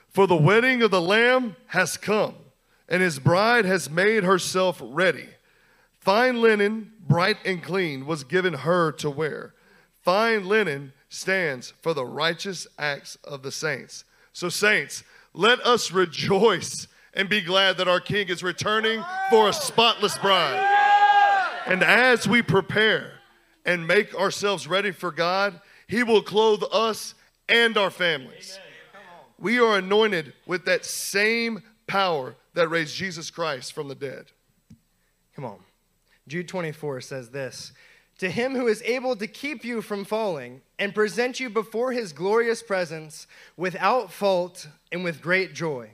For 0.09 0.29
the 0.29 0.37
wedding 0.37 0.81
of 0.83 0.93
the 0.93 1.01
Lamb 1.01 1.57
has 1.67 1.97
come, 1.97 2.37
and 2.89 3.03
his 3.03 3.19
bride 3.19 3.65
has 3.65 3.91
made 3.91 4.23
herself 4.23 4.81
ready. 4.81 5.29
Fine 5.99 6.41
linen, 6.41 6.93
bright 7.01 7.39
and 7.45 7.61
clean, 7.61 8.07
was 8.07 8.23
given 8.23 8.55
her 8.55 8.93
to 8.93 9.11
wear. 9.11 9.55
Fine 10.03 10.47
linen 10.47 10.93
stands 11.15 11.73
for 11.81 11.95
the 11.95 12.05
righteous 12.05 12.67
acts 12.79 13.17
of 13.25 13.43
the 13.43 13.53
saints. 13.53 14.05
So, 14.33 14.49
saints, 14.49 15.05
let 15.33 15.61
us 15.61 15.93
rejoice 15.93 16.89
and 17.15 17.29
be 17.29 17.41
glad 17.41 17.77
that 17.77 17.89
our 17.89 18.01
King 18.01 18.29
is 18.29 18.43
returning 18.43 19.03
for 19.31 19.49
a 19.49 19.53
spotless 19.53 20.19
bride. 20.19 20.61
And 21.67 21.83
as 21.83 22.27
we 22.27 22.43
prepare, 22.43 23.15
and 23.65 23.87
make 23.87 24.15
ourselves 24.15 24.67
ready 24.67 24.91
for 24.91 25.11
God, 25.11 25.61
He 25.87 26.03
will 26.03 26.23
clothe 26.23 26.63
us 26.73 27.15
and 27.49 27.77
our 27.77 27.91
families. 27.91 28.59
We 29.39 29.59
are 29.59 29.79
anointed 29.79 30.33
with 30.47 30.65
that 30.67 30.85
same 30.85 31.63
power 31.87 32.37
that 32.55 32.69
raised 32.69 32.95
Jesus 32.95 33.31
Christ 33.31 33.73
from 33.73 33.89
the 33.89 33.95
dead. 33.95 34.27
Come 35.35 35.45
on. 35.45 35.59
Jude 36.29 36.49
24 36.49 37.01
says 37.01 37.31
this 37.31 37.73
To 38.19 38.31
him 38.31 38.55
who 38.55 38.69
is 38.69 38.83
able 38.83 39.17
to 39.17 39.27
keep 39.27 39.65
you 39.65 39.83
from 39.83 40.05
falling 40.05 40.61
and 40.79 40.95
present 40.95 41.41
you 41.41 41.51
before 41.51 41.93
his 41.93 42.13
glorious 42.13 42.63
presence 42.63 43.27
without 43.57 44.13
fault 44.13 44.69
and 44.93 45.03
with 45.03 45.21
great 45.21 45.53
joy. 45.53 45.91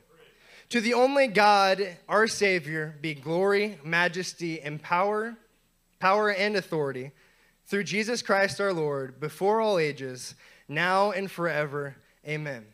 To 0.70 0.80
the 0.80 0.94
only 0.94 1.26
God, 1.26 1.96
our 2.08 2.26
Savior, 2.26 2.96
be 3.00 3.14
glory, 3.14 3.78
majesty, 3.82 4.60
and 4.60 4.80
power, 4.80 5.36
power 5.98 6.30
and 6.30 6.56
authority 6.56 7.12
through 7.66 7.84
Jesus 7.84 8.20
Christ 8.20 8.60
our 8.60 8.72
Lord, 8.72 9.20
before 9.20 9.60
all 9.60 9.78
ages, 9.78 10.34
now 10.68 11.12
and 11.12 11.30
forever. 11.30 11.96
Amen. 12.26 12.52
Amen. 12.52 12.64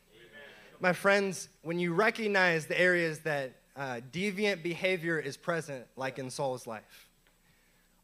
My 0.81 0.93
friends, 0.95 1.49
when 1.63 1.79
you 1.79 1.93
recognize 1.93 2.67
the 2.67 2.81
areas 2.81 3.19
that 3.21 3.53
uh, 3.77 4.01
deviant 4.11 4.63
behavior 4.63 5.19
is 5.19 5.37
present, 5.37 5.85
like 5.97 6.19
in 6.19 6.31
Saul's 6.31 6.67
life, 6.67 7.06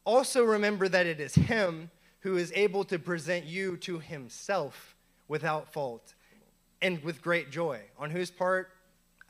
also 0.05 0.43
remember 0.43 0.87
that 0.87 1.05
it 1.05 1.19
is 1.19 1.35
Him 1.35 1.89
who 2.21 2.37
is 2.37 2.51
able 2.55 2.83
to 2.85 2.99
present 2.99 3.45
you 3.45 3.77
to 3.77 3.99
Himself 3.99 4.95
without 5.27 5.71
fault 5.71 6.13
and 6.81 7.03
with 7.03 7.21
great 7.21 7.51
joy. 7.51 7.81
On 7.97 8.09
whose 8.09 8.31
part? 8.31 8.69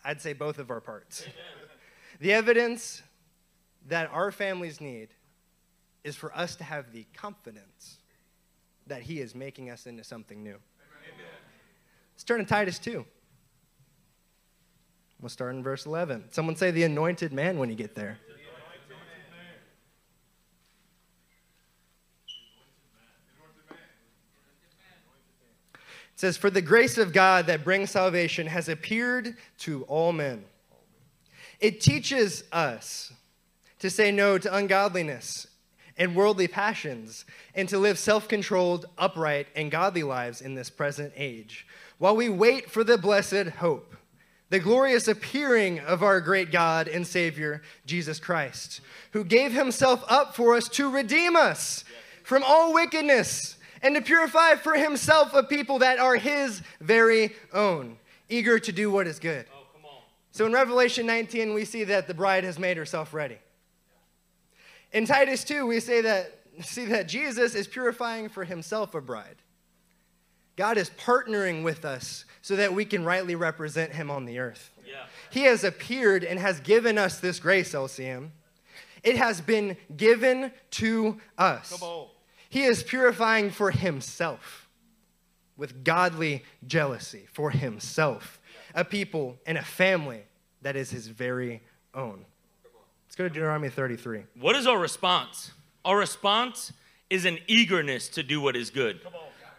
I'd 0.04 0.22
say 0.22 0.34
both 0.34 0.58
of 0.60 0.70
our 0.70 0.82
parts. 0.82 1.26
the 2.20 2.34
evidence 2.34 3.02
that 3.88 4.10
our 4.12 4.32
families 4.32 4.82
need 4.82 5.10
is 6.04 6.16
for 6.16 6.36
us 6.38 6.56
to 6.58 6.64
have 6.64 6.92
the 6.92 7.06
confidence 7.14 7.98
that 8.88 9.04
He 9.04 9.20
is 9.20 9.34
making 9.34 9.70
us 9.70 9.88
into 9.88 10.04
something 10.04 10.44
new. 10.44 10.50
Amen. 10.50 11.26
Let's 12.14 12.24
turn 12.24 12.40
to 12.40 12.46
Titus 12.46 12.80
2. 12.80 13.06
We'll 15.22 15.30
start 15.30 15.56
in 15.56 15.64
verse 15.64 15.86
11. 15.86 16.26
Someone 16.32 16.58
say 16.58 16.72
the 16.72 16.84
anointed 16.84 17.32
man 17.32 17.58
when 17.58 17.70
you 17.70 17.76
get 17.76 17.96
there. 17.96 18.20
It 26.14 26.20
says, 26.20 26.38
For 26.38 26.50
the 26.50 26.62
grace 26.62 26.98
of 26.98 27.14
God 27.14 27.48
that 27.48 27.64
brings 27.64 27.92
salvation 27.92 28.48
has 28.48 28.70
appeared 28.70 29.36
to 29.60 29.84
all 29.84 30.14
men. 30.14 30.46
It 31.60 31.82
teaches 31.82 32.44
us 32.52 33.14
to 33.80 33.90
say 33.90 34.12
no 34.12 34.38
to 34.38 34.56
ungodliness 34.56 35.48
and 35.98 36.16
worldly 36.16 36.48
passions, 36.48 37.26
and 37.54 37.70
to 37.70 37.78
live 37.78 38.00
self 38.00 38.28
controlled, 38.28 38.88
upright, 38.98 39.48
and 39.56 39.70
godly 39.70 40.04
lives 40.04 40.42
in 40.42 40.56
this 40.56 40.70
present 40.70 41.14
age, 41.16 41.68
while 42.00 42.16
we 42.16 42.30
wait 42.30 42.70
for 42.70 42.84
the 42.84 42.98
blessed 42.98 43.48
hope, 43.60 43.96
the 44.50 44.60
glorious 44.60 45.08
appearing 45.08 45.80
of 45.80 46.02
our 46.02 46.20
great 46.20 46.52
God 46.52 46.88
and 46.88 47.06
Savior, 47.06 47.62
Jesus 47.86 48.20
Christ, 48.20 48.82
who 49.12 49.24
gave 49.24 49.52
himself 49.52 50.04
up 50.08 50.36
for 50.36 50.56
us 50.56 50.68
to 50.70 50.90
redeem 50.90 51.36
us 51.36 51.84
from 52.24 52.44
all 52.44 52.74
wickedness 52.74 53.58
and 53.84 53.96
to 53.96 54.02
purify 54.02 54.56
for 54.56 54.74
himself 54.74 55.34
a 55.36 55.44
people 55.44 55.80
that 55.80 56.00
are 56.00 56.16
his 56.16 56.62
very 56.80 57.34
own, 57.54 57.98
eager 58.30 58.58
to 58.58 58.72
do 58.72 58.90
what 58.90 59.06
is 59.06 59.20
good. 59.20 59.46
Oh, 59.54 59.60
so 60.32 60.48
in 60.48 60.52
Revelation 60.52 61.06
19, 61.06 61.54
we 61.54 61.64
see 61.64 61.84
that 61.84 62.08
the 62.08 62.14
bride 62.16 62.44
has 62.44 62.58
made 62.58 62.76
herself 62.76 63.14
ready. 63.14 63.38
In 64.92 65.06
Titus 65.06 65.44
2, 65.44 65.68
we 65.68 65.80
say 65.80 66.02
that, 66.02 66.40
see 66.62 66.86
that 66.86 67.08
Jesus 67.08 67.54
is 67.54 67.68
purifying 67.68 68.30
for 68.30 68.44
himself 68.44 68.96
a 68.96 69.02
bride. 69.02 69.36
God 70.56 70.78
is 70.78 70.90
partnering 70.92 71.64
with 71.64 71.86
us 71.86 72.26
so 72.42 72.56
that 72.56 72.74
we 72.74 72.86
can 72.86 73.04
rightly 73.04 73.36
represent 73.36 73.94
him 73.94 74.10
on 74.10 74.26
the 74.26 74.40
earth. 74.40 74.72
Yeah. 74.88 75.06
He 75.30 75.42
has 75.44 75.64
appeared 75.64 76.24
and 76.24 76.40
has 76.40 76.60
given 76.60 76.98
us 76.98 77.20
this 77.20 77.40
grace, 77.40 77.74
LCM. 77.74 78.30
It 79.04 79.18
has 79.18 79.42
been 79.42 79.78
given 79.96 80.52
to 80.72 81.20
us. 81.38 81.80
He 82.54 82.66
is 82.66 82.84
purifying 82.84 83.50
for 83.50 83.72
himself 83.72 84.70
with 85.58 85.84
godly 85.84 86.44
jealousy 86.68 87.26
for 87.34 87.50
himself, 87.50 88.40
a 88.76 88.86
people 88.86 89.40
and 89.48 89.58
a 89.58 89.64
family 89.64 90.22
that 90.62 90.76
is 90.76 90.92
his 90.92 91.08
very 91.08 91.64
own. 91.96 92.26
Let's 93.08 93.16
go 93.16 93.24
to 93.24 93.30
Deuteronomy 93.32 93.70
33. 93.70 94.26
What 94.40 94.56
is 94.56 94.68
our 94.68 94.78
response? 94.78 95.50
Our 95.84 95.98
response 95.98 96.72
is 97.10 97.26
an 97.26 97.40
eagerness 97.48 98.08
to 98.10 98.22
do 98.22 98.40
what 98.40 98.56
is 98.56 98.70
good. 98.70 99.00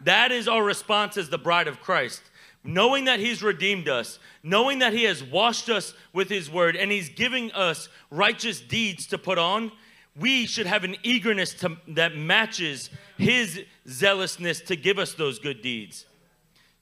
That 0.03 0.31
is 0.31 0.47
our 0.47 0.63
response 0.63 1.17
as 1.17 1.31
the 1.31 1.37
bride 1.37 1.67
of 1.67 1.81
Christ. 1.81 2.23
Knowing 2.63 3.07
that 3.07 3.19
He's 3.19 3.43
redeemed 3.43 3.89
us, 3.89 4.21
knowing 4.45 4.79
that 4.79 4.93
He 4.93 5.03
has 5.03 5.21
washed 5.21 5.69
us 5.69 5.95
with 6.13 6.29
His 6.29 6.49
word, 6.49 6.77
and 6.77 6.93
He's 6.93 7.09
giving 7.09 7.51
us 7.51 7.89
righteous 8.09 8.61
deeds 8.61 9.09
to 9.09 9.19
put 9.19 9.37
on, 9.37 9.73
we 10.19 10.47
should 10.47 10.67
have 10.67 10.85
an 10.85 10.97
eagerness 11.03 11.55
to, 11.55 11.77
that 11.89 12.17
matches 12.17 12.91
his 13.17 13.65
zealousness 13.89 14.61
to 14.61 14.77
give 14.77 14.99
us 14.99 15.15
those 15.15 15.39
good 15.39 15.61
deeds. 15.61 16.07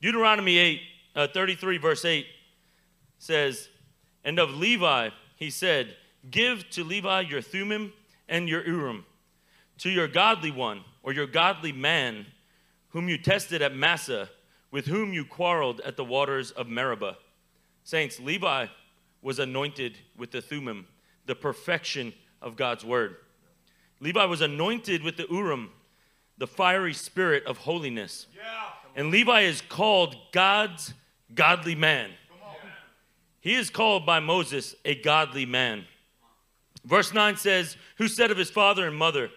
Deuteronomy 0.00 0.58
8, 0.58 0.80
uh, 1.16 1.26
33, 1.32 1.78
verse 1.78 2.04
8 2.04 2.26
says, 3.18 3.68
And 4.24 4.38
of 4.38 4.50
Levi, 4.54 5.10
he 5.36 5.48
said, 5.48 5.96
Give 6.30 6.68
to 6.70 6.84
Levi 6.84 7.22
your 7.22 7.40
Thummim 7.40 7.92
and 8.28 8.48
your 8.48 8.66
Urim, 8.66 9.04
to 9.78 9.90
your 9.90 10.08
godly 10.08 10.50
one 10.50 10.84
or 11.02 11.12
your 11.12 11.26
godly 11.26 11.72
man, 11.72 12.26
whom 12.88 13.08
you 13.08 13.16
tested 13.16 13.62
at 13.62 13.74
Massah, 13.74 14.28
with 14.70 14.86
whom 14.86 15.12
you 15.12 15.24
quarreled 15.24 15.80
at 15.80 15.96
the 15.96 16.04
waters 16.04 16.50
of 16.50 16.68
Meribah. 16.68 17.16
Saints, 17.84 18.20
Levi 18.20 18.66
was 19.22 19.38
anointed 19.38 19.98
with 20.16 20.30
the 20.30 20.42
Thummim, 20.42 20.86
the 21.26 21.34
perfection 21.34 22.12
of 22.42 22.56
God's 22.56 22.84
word. 22.84 23.16
Levi 24.00 24.24
was 24.24 24.40
anointed 24.40 25.02
with 25.02 25.16
the 25.16 25.26
Urim, 25.30 25.70
the 26.36 26.46
fiery 26.46 26.92
spirit 26.92 27.44
of 27.46 27.58
holiness. 27.58 28.26
Yeah. 28.34 28.42
And 28.96 29.10
Levi 29.10 29.42
is 29.42 29.60
called 29.60 30.16
God's 30.32 30.92
godly 31.34 31.74
man. 31.74 32.10
He 33.40 33.54
is 33.54 33.70
called 33.70 34.06
by 34.06 34.20
Moses 34.20 34.74
a 34.84 34.94
godly 34.94 35.46
man. 35.46 35.84
Verse 36.84 37.12
9 37.12 37.36
says, 37.36 37.76
Who 37.98 38.06
said 38.08 38.30
of 38.30 38.36
his 38.38 38.50
father 38.50 38.86
and 38.86 38.96
mother, 38.96 39.30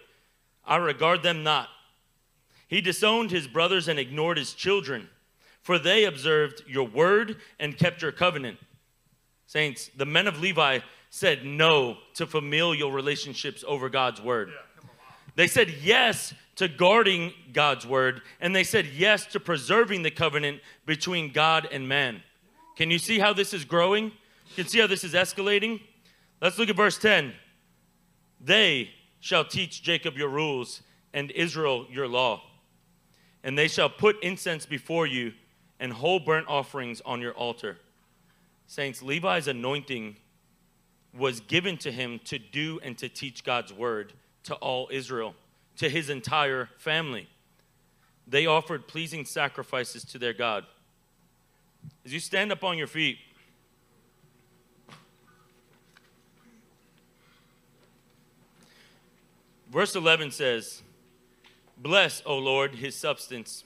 I 0.64 0.76
regard 0.76 1.22
them 1.22 1.42
not. 1.42 1.68
He 2.68 2.80
disowned 2.80 3.30
his 3.30 3.46
brothers 3.46 3.88
and 3.88 3.98
ignored 3.98 4.38
his 4.38 4.52
children, 4.52 5.08
for 5.60 5.78
they 5.78 6.04
observed 6.04 6.62
your 6.68 6.86
word 6.86 7.36
and 7.58 7.76
kept 7.76 8.02
your 8.02 8.12
covenant. 8.12 8.58
Saints, 9.46 9.90
the 9.96 10.06
men 10.06 10.26
of 10.26 10.40
Levi 10.40 10.80
said 11.10 11.44
no 11.44 11.96
to 12.14 12.26
familial 12.26 12.92
relationships 12.92 13.64
over 13.66 13.88
God's 13.88 14.20
word. 14.20 14.50
They 15.34 15.46
said 15.46 15.70
yes 15.82 16.34
to 16.56 16.68
guarding 16.68 17.32
God's 17.52 17.86
word, 17.86 18.22
and 18.40 18.56
they 18.56 18.64
said 18.64 18.86
yes 18.86 19.26
to 19.26 19.40
preserving 19.40 20.02
the 20.02 20.10
covenant 20.10 20.60
between 20.86 21.32
God 21.32 21.68
and 21.70 21.86
man. 21.86 22.22
Can 22.76 22.90
you 22.90 22.98
see 22.98 23.18
how 23.18 23.32
this 23.32 23.52
is 23.52 23.64
growing? 23.64 24.04
You 24.04 24.54
can 24.56 24.66
see 24.66 24.80
how 24.80 24.86
this 24.86 25.04
is 25.04 25.12
escalating? 25.12 25.80
Let's 26.40 26.58
look 26.58 26.68
at 26.68 26.76
verse 26.76 26.98
10. 26.98 27.32
They 28.40 28.90
shall 29.20 29.44
teach 29.44 29.82
Jacob 29.82 30.16
your 30.16 30.28
rules 30.28 30.82
and 31.12 31.30
Israel 31.30 31.86
your 31.90 32.08
law. 32.08 32.42
And 33.42 33.56
they 33.56 33.68
shall 33.68 33.88
put 33.88 34.22
incense 34.22 34.66
before 34.66 35.06
you 35.06 35.32
and 35.78 35.92
whole 35.92 36.20
burnt 36.20 36.48
offerings 36.48 37.00
on 37.04 37.20
your 37.20 37.32
altar. 37.32 37.78
Saints, 38.66 39.02
Levi's 39.02 39.48
anointing 39.48 40.16
was 41.18 41.40
given 41.40 41.76
to 41.78 41.90
him 41.90 42.20
to 42.24 42.38
do 42.38 42.80
and 42.82 42.96
to 42.98 43.08
teach 43.08 43.44
God's 43.44 43.72
word 43.72 44.12
to 44.44 44.54
all 44.56 44.88
Israel, 44.92 45.34
to 45.78 45.88
his 45.88 46.10
entire 46.10 46.68
family. 46.78 47.28
They 48.26 48.46
offered 48.46 48.88
pleasing 48.88 49.24
sacrifices 49.24 50.04
to 50.04 50.18
their 50.18 50.32
God. 50.32 50.64
As 52.04 52.12
you 52.12 52.20
stand 52.20 52.52
up 52.52 52.64
on 52.64 52.76
your 52.76 52.86
feet, 52.86 53.18
verse 59.70 59.94
11 59.94 60.32
says, 60.32 60.82
Bless, 61.78 62.22
O 62.24 62.38
Lord, 62.38 62.76
his 62.76 62.96
substance, 62.96 63.64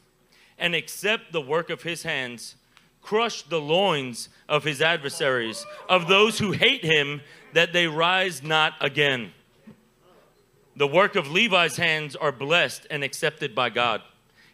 and 0.59 0.75
accept 0.75 1.33
the 1.33 1.41
work 1.41 1.71
of 1.71 1.83
his 1.83 2.03
hands. 2.03 2.57
Crush 3.03 3.43
the 3.43 3.61
loins 3.61 4.29
of 4.49 4.65
his 4.65 4.81
adversaries, 4.83 5.65
of 5.89 6.09
those 6.09 6.39
who 6.39 6.53
hate 6.53 6.85
him, 6.85 7.23
that 7.53 7.73
they 7.73 7.87
rise 7.87 8.43
not 8.43 8.75
again. 8.81 9.33
The 10.77 10.87
work 10.87 11.17
of 11.17 11.31
Levi's 11.31 11.77
hands 11.77 12.15
are 12.15 12.33
blessed 12.33 12.87
and 12.91 13.03
accepted 13.03 13.55
by 13.55 13.71
God. 13.71 14.03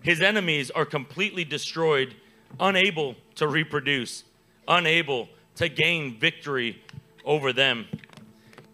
His 0.02 0.20
enemies 0.20 0.70
are 0.70 0.84
completely 0.84 1.44
destroyed, 1.44 2.14
unable 2.58 3.16
to 3.34 3.46
reproduce, 3.46 4.24
unable 4.66 5.28
to 5.56 5.68
gain 5.68 6.18
victory 6.18 6.80
over 7.24 7.52
them. 7.52 7.86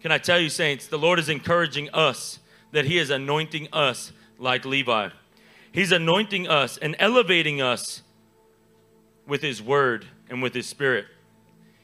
Can 0.01 0.11
I 0.11 0.17
tell 0.17 0.39
you, 0.39 0.49
saints, 0.49 0.87
the 0.87 0.99
Lord 0.99 1.17
is 1.17 1.29
encouraging 1.29 1.89
us 1.91 2.39
that 2.71 2.85
He 2.85 2.97
is 2.97 3.09
anointing 3.09 3.69
us 3.73 4.11
like 4.37 4.65
Levi. 4.65 5.09
He's 5.71 5.91
anointing 5.91 6.47
us 6.47 6.77
and 6.77 6.95
elevating 6.99 7.61
us 7.61 8.02
with 9.27 9.41
His 9.41 9.61
word 9.61 10.05
and 10.29 10.41
with 10.41 10.53
His 10.53 10.67
spirit. 10.67 11.05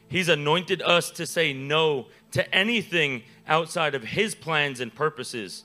He's 0.07 0.29
anointed 0.29 0.81
us 0.81 1.11
to 1.11 1.25
say 1.25 1.53
no 1.53 2.07
to 2.31 2.53
anything 2.53 3.23
outside 3.47 3.95
of 3.95 4.03
His 4.03 4.35
plans 4.35 4.79
and 4.79 4.93
purposes. 4.93 5.63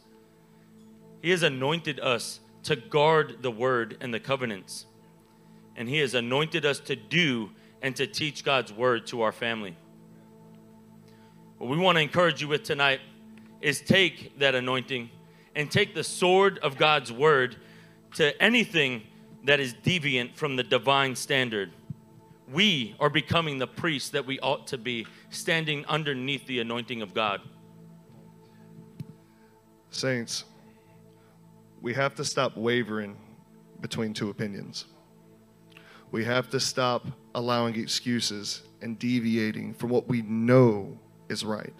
He 1.22 1.30
has 1.30 1.42
anointed 1.42 1.98
us 2.00 2.40
to 2.64 2.76
guard 2.76 3.42
the 3.42 3.50
word 3.50 3.96
and 4.00 4.12
the 4.12 4.20
covenants. 4.20 4.86
And 5.76 5.88
He 5.88 5.98
has 5.98 6.14
anointed 6.14 6.64
us 6.66 6.78
to 6.80 6.96
do 6.96 7.50
and 7.82 7.96
to 7.96 8.06
teach 8.06 8.44
God's 8.44 8.72
word 8.72 9.06
to 9.08 9.22
our 9.22 9.32
family. 9.32 9.76
What 11.58 11.70
we 11.70 11.78
want 11.78 11.96
to 11.96 12.02
encourage 12.02 12.42
you 12.42 12.48
with 12.48 12.62
tonight 12.62 13.00
is 13.60 13.80
take 13.80 14.38
that 14.38 14.54
anointing 14.54 15.10
and 15.54 15.70
take 15.70 15.94
the 15.94 16.04
sword 16.04 16.58
of 16.58 16.76
God's 16.76 17.10
word 17.10 17.56
to 18.14 18.40
anything 18.42 19.02
that 19.44 19.60
is 19.60 19.74
deviant 19.74 20.34
from 20.34 20.56
the 20.56 20.62
divine 20.62 21.14
standard. 21.14 21.70
We 22.52 22.94
are 22.98 23.10
becoming 23.10 23.58
the 23.58 23.66
priests 23.66 24.10
that 24.10 24.26
we 24.26 24.38
ought 24.40 24.66
to 24.68 24.78
be, 24.78 25.06
standing 25.30 25.84
underneath 25.86 26.46
the 26.46 26.60
anointing 26.60 27.02
of 27.02 27.14
God. 27.14 27.40
Saints, 29.90 30.44
we 31.80 31.94
have 31.94 32.14
to 32.16 32.24
stop 32.24 32.56
wavering 32.56 33.16
between 33.80 34.14
two 34.14 34.30
opinions. 34.30 34.86
We 36.10 36.24
have 36.24 36.48
to 36.50 36.60
stop 36.60 37.06
allowing 37.34 37.76
excuses 37.76 38.62
and 38.82 38.98
deviating 38.98 39.74
from 39.74 39.90
what 39.90 40.08
we 40.08 40.22
know 40.22 40.98
is 41.28 41.44
right 41.44 41.74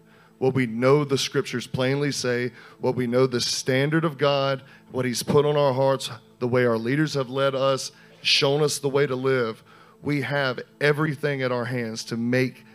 what 0.45 0.55
we 0.55 0.67
know 0.67 1.05
the 1.05 1.17
scriptures 1.17 1.67
plainly 1.67 2.13
say, 2.13 2.53
what 2.79 2.95
we 2.95 3.07
know 3.07 3.27
the 3.27 3.41
standard 3.41 4.05
of 4.05 4.19
God, 4.19 4.63
what 4.93 5.07
He's 5.07 5.23
put 5.23 5.47
on 5.47 5.57
our 5.57 5.73
hearts, 5.73 6.11
the 6.39 6.47
way 6.47 6.67
our 6.67 6.77
leaders 6.77 7.15
have 7.15 7.31
led 7.31 7.55
us, 7.55 7.93
shown 8.21 8.63
us 8.63 8.79
the 8.79 8.91
way 8.91 9.07
to 9.07 9.17
live. 9.17 9.65
We 10.03 10.21
have 10.21 10.61
everything 10.83 11.41
at 11.41 11.51
our 11.51 11.65
hands 11.65 12.05
to 12.05 12.19
make 12.19 12.67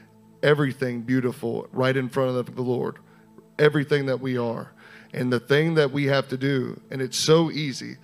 everything 0.42 1.02
beautiful 1.02 1.68
right 1.72 1.96
in 1.96 2.10
front 2.10 2.36
of 2.36 2.56
the 2.56 2.62
Lord, 2.64 2.98
everything 3.60 4.08
that 4.08 4.20
we 4.20 4.36
are. 4.36 4.72
And 5.14 5.32
the 5.32 5.40
thing 5.40 5.76
that 5.76 5.92
we 5.92 6.06
have 6.06 6.28
to 6.30 6.38
do, 6.38 6.82
and 6.90 7.04
it's 7.04 7.20
so 7.20 7.52
easy, 7.52 7.98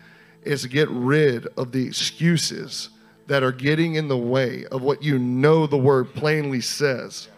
is 0.44 0.68
get 0.68 0.90
rid 0.92 1.48
of 1.58 1.72
the 1.72 1.88
excuses 1.88 2.90
that 3.26 3.42
are 3.42 3.52
getting 3.52 3.96
in 3.96 4.10
the 4.10 4.18
way 4.18 4.66
of 4.68 4.84
what 4.84 5.02
you 5.02 5.18
know 5.18 5.66
the 5.66 5.76
word 5.76 6.14
plainly 6.14 6.62
says 6.62 7.30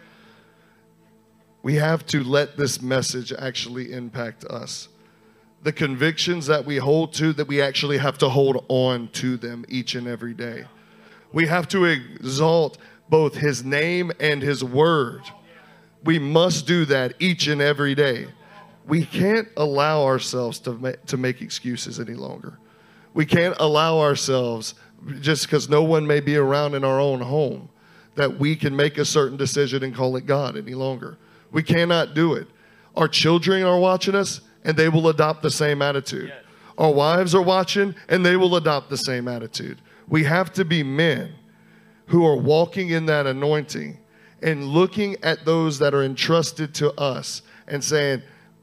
we 1.68 1.76
have 1.76 2.06
to 2.06 2.24
let 2.24 2.56
this 2.56 2.82
message 2.82 3.34
actually 3.34 3.92
impact 3.92 4.46
us. 4.46 4.88
The 5.64 5.74
convictions 5.74 6.46
that 6.46 6.64
we 6.64 6.78
hold 6.78 7.12
to, 7.16 7.34
that 7.34 7.50
we 7.50 7.62
actually 7.62 7.98
have 7.98 8.18
to 8.20 8.30
hold 8.30 8.64
on 8.70 9.10
to 9.10 9.36
them 9.36 9.66
each 9.68 9.94
and 9.94 10.08
every 10.08 10.34
day. 10.34 10.64
We 11.34 11.46
have 11.48 11.68
to 11.68 11.84
exalt 11.84 12.78
both 13.10 13.36
His 13.36 13.66
name 13.66 14.14
and 14.18 14.42
His 14.42 14.64
word. 14.64 15.24
We 16.06 16.20
must 16.20 16.68
do 16.68 16.86
that 16.86 17.16
each 17.20 17.48
and 17.48 17.62
every 17.62 17.96
day. 17.96 18.28
We 18.86 19.04
can't 19.04 19.50
allow 19.58 20.06
ourselves 20.06 20.60
to, 20.60 20.72
ma- 20.72 20.92
to 21.08 21.18
make 21.18 21.42
excuses 21.42 22.00
any 22.00 22.14
longer. 22.14 22.58
We 23.14 23.26
can't 23.26 23.58
allow 23.60 24.00
ourselves, 24.00 24.74
just 25.20 25.46
because 25.46 25.68
no 25.68 25.84
one 25.84 26.08
may 26.08 26.22
be 26.22 26.38
around 26.38 26.76
in 26.76 26.86
our 26.86 27.02
own 27.02 27.20
home, 27.20 27.68
that 28.16 28.40
we 28.40 28.56
can 28.56 28.74
make 28.74 28.98
a 28.98 29.04
certain 29.04 29.36
decision 29.36 29.84
and 29.84 29.94
call 29.94 30.16
it 30.16 30.26
God 30.26 30.56
any 30.56 30.74
longer. 30.74 31.18
We 31.52 31.64
cannot 31.64 32.14
do 32.14 32.34
it. 32.34 32.48
Our 32.96 33.08
children 33.08 33.64
are 33.64 33.80
watching 33.80 34.16
us 34.16 34.42
and 34.64 34.76
they 34.76 34.90
will 34.90 35.08
adopt 35.08 35.44
the 35.44 35.52
same 35.52 35.82
attitude. 35.82 36.34
Our 36.78 36.92
wives 36.92 37.34
are 37.34 37.42
watching 37.42 37.96
and 38.10 38.26
they 38.26 38.36
will 38.36 38.56
adopt 38.56 38.90
the 38.90 38.98
same 38.98 39.28
attitude. 39.28 39.80
We 40.08 40.24
have 40.24 40.54
to 40.54 40.66
be 40.66 40.84
men 40.84 41.34
who 42.08 42.26
are 42.26 42.36
walking 42.36 42.90
in 42.90 43.06
that 43.08 43.26
anointing 43.26 43.98
and 44.42 44.66
looking 44.66 45.18
at 45.24 45.46
those 45.46 45.80
that 45.80 45.94
are 45.94 46.04
entrusted 46.04 46.74
to 46.76 46.92
us 47.00 47.42
and 47.68 47.84
saying, 47.84 48.22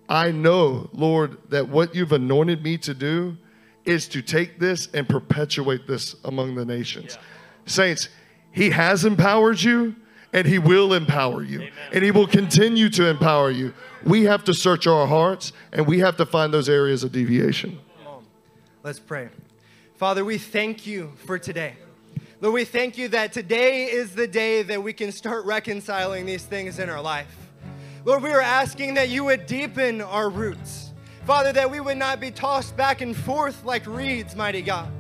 I 0.08 0.30
know, 0.30 0.88
Lord, 0.92 1.38
that 1.50 1.68
what 1.68 1.94
you've 1.94 2.12
anointed 2.12 2.62
me 2.62 2.78
to 2.78 2.94
do 2.94 3.36
is 3.84 4.08
to 4.08 4.22
take 4.22 4.58
this 4.58 4.88
and 4.94 5.08
perpetuate 5.08 5.86
this 5.86 6.16
among 6.24 6.54
the 6.54 6.64
nations. 6.64 7.14
Yeah. 7.14 7.22
Saints, 7.66 8.08
He 8.52 8.70
has 8.70 9.04
empowered 9.04 9.60
you 9.60 9.96
and 10.34 10.46
He 10.46 10.58
will 10.58 10.92
empower 10.92 11.42
you. 11.42 11.60
Amen. 11.60 11.72
And 11.92 12.04
He 12.04 12.10
will 12.10 12.26
continue 12.26 12.90
to 12.90 13.08
empower 13.08 13.50
you. 13.50 13.72
We 14.04 14.24
have 14.24 14.44
to 14.44 14.52
search 14.52 14.86
our 14.86 15.06
hearts 15.06 15.52
and 15.72 15.86
we 15.86 16.00
have 16.00 16.18
to 16.18 16.26
find 16.26 16.52
those 16.52 16.68
areas 16.68 17.02
of 17.04 17.12
deviation. 17.12 17.78
Let's 18.82 18.98
pray. 18.98 19.30
Father, 19.96 20.26
we 20.26 20.36
thank 20.36 20.86
you 20.86 21.12
for 21.24 21.38
today. 21.38 21.76
Lord, 22.40 22.52
we 22.52 22.64
thank 22.66 22.98
you 22.98 23.08
that 23.08 23.32
today 23.32 23.86
is 23.86 24.14
the 24.14 24.26
day 24.26 24.62
that 24.64 24.82
we 24.82 24.92
can 24.92 25.10
start 25.12 25.46
reconciling 25.46 26.26
these 26.26 26.44
things 26.44 26.78
in 26.78 26.90
our 26.90 27.00
life. 27.00 27.34
Lord, 28.04 28.22
we 28.22 28.30
are 28.30 28.42
asking 28.42 28.94
that 28.94 29.08
you 29.08 29.24
would 29.24 29.46
deepen 29.46 30.02
our 30.02 30.28
roots. 30.28 30.92
Father, 31.24 31.52
that 31.54 31.70
we 31.70 31.80
would 31.80 31.96
not 31.96 32.20
be 32.20 32.30
tossed 32.30 32.76
back 32.76 33.00
and 33.00 33.16
forth 33.16 33.64
like 33.64 33.86
reeds, 33.86 34.36
mighty 34.36 34.60
God. 34.60 34.90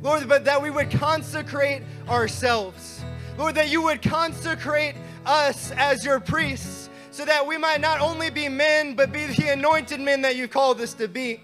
Lord, 0.00 0.28
but 0.28 0.44
that 0.44 0.62
we 0.62 0.70
would 0.70 0.92
consecrate 0.92 1.82
ourselves. 2.08 3.01
Lord, 3.38 3.54
that 3.54 3.70
you 3.70 3.82
would 3.82 4.02
consecrate 4.02 4.94
us 5.24 5.70
as 5.72 6.04
your 6.04 6.20
priests 6.20 6.90
so 7.10 7.24
that 7.24 7.46
we 7.46 7.58
might 7.58 7.80
not 7.80 8.00
only 8.00 8.30
be 8.30 8.48
men, 8.48 8.94
but 8.94 9.12
be 9.12 9.26
the 9.26 9.52
anointed 9.52 10.00
men 10.00 10.22
that 10.22 10.36
you 10.36 10.48
called 10.48 10.80
us 10.80 10.94
to 10.94 11.08
be. 11.08 11.40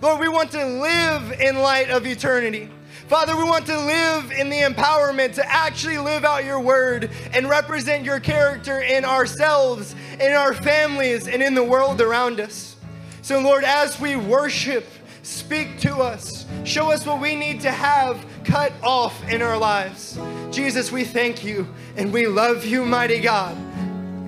Lord, 0.00 0.20
we 0.20 0.28
want 0.28 0.50
to 0.52 0.64
live 0.64 1.40
in 1.40 1.58
light 1.60 1.90
of 1.90 2.06
eternity. 2.06 2.68
Father, 3.06 3.36
we 3.36 3.44
want 3.44 3.66
to 3.66 3.78
live 3.78 4.32
in 4.32 4.48
the 4.48 4.60
empowerment 4.60 5.34
to 5.34 5.52
actually 5.52 5.98
live 5.98 6.24
out 6.24 6.44
your 6.44 6.60
word 6.60 7.10
and 7.32 7.48
represent 7.48 8.04
your 8.04 8.18
character 8.18 8.80
in 8.80 9.04
ourselves, 9.04 9.94
in 10.18 10.32
our 10.32 10.54
families, 10.54 11.28
and 11.28 11.42
in 11.42 11.54
the 11.54 11.62
world 11.62 12.00
around 12.00 12.40
us. 12.40 12.76
So, 13.20 13.38
Lord, 13.38 13.64
as 13.64 14.00
we 14.00 14.16
worship, 14.16 14.86
speak 15.22 15.78
to 15.80 15.96
us, 15.96 16.46
show 16.64 16.90
us 16.90 17.06
what 17.06 17.20
we 17.20 17.34
need 17.34 17.60
to 17.62 17.70
have 17.70 18.24
cut 18.44 18.72
off 18.82 19.28
in 19.28 19.40
our 19.42 19.56
lives. 19.56 20.18
Jesus, 20.50 20.92
we 20.92 21.04
thank 21.04 21.44
you 21.44 21.66
and 21.96 22.12
we 22.12 22.26
love 22.26 22.64
you, 22.64 22.84
mighty 22.84 23.20
God. 23.20 23.56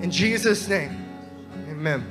In 0.01 0.09
Jesus' 0.09 0.67
name, 0.67 1.05
amen. 1.69 2.03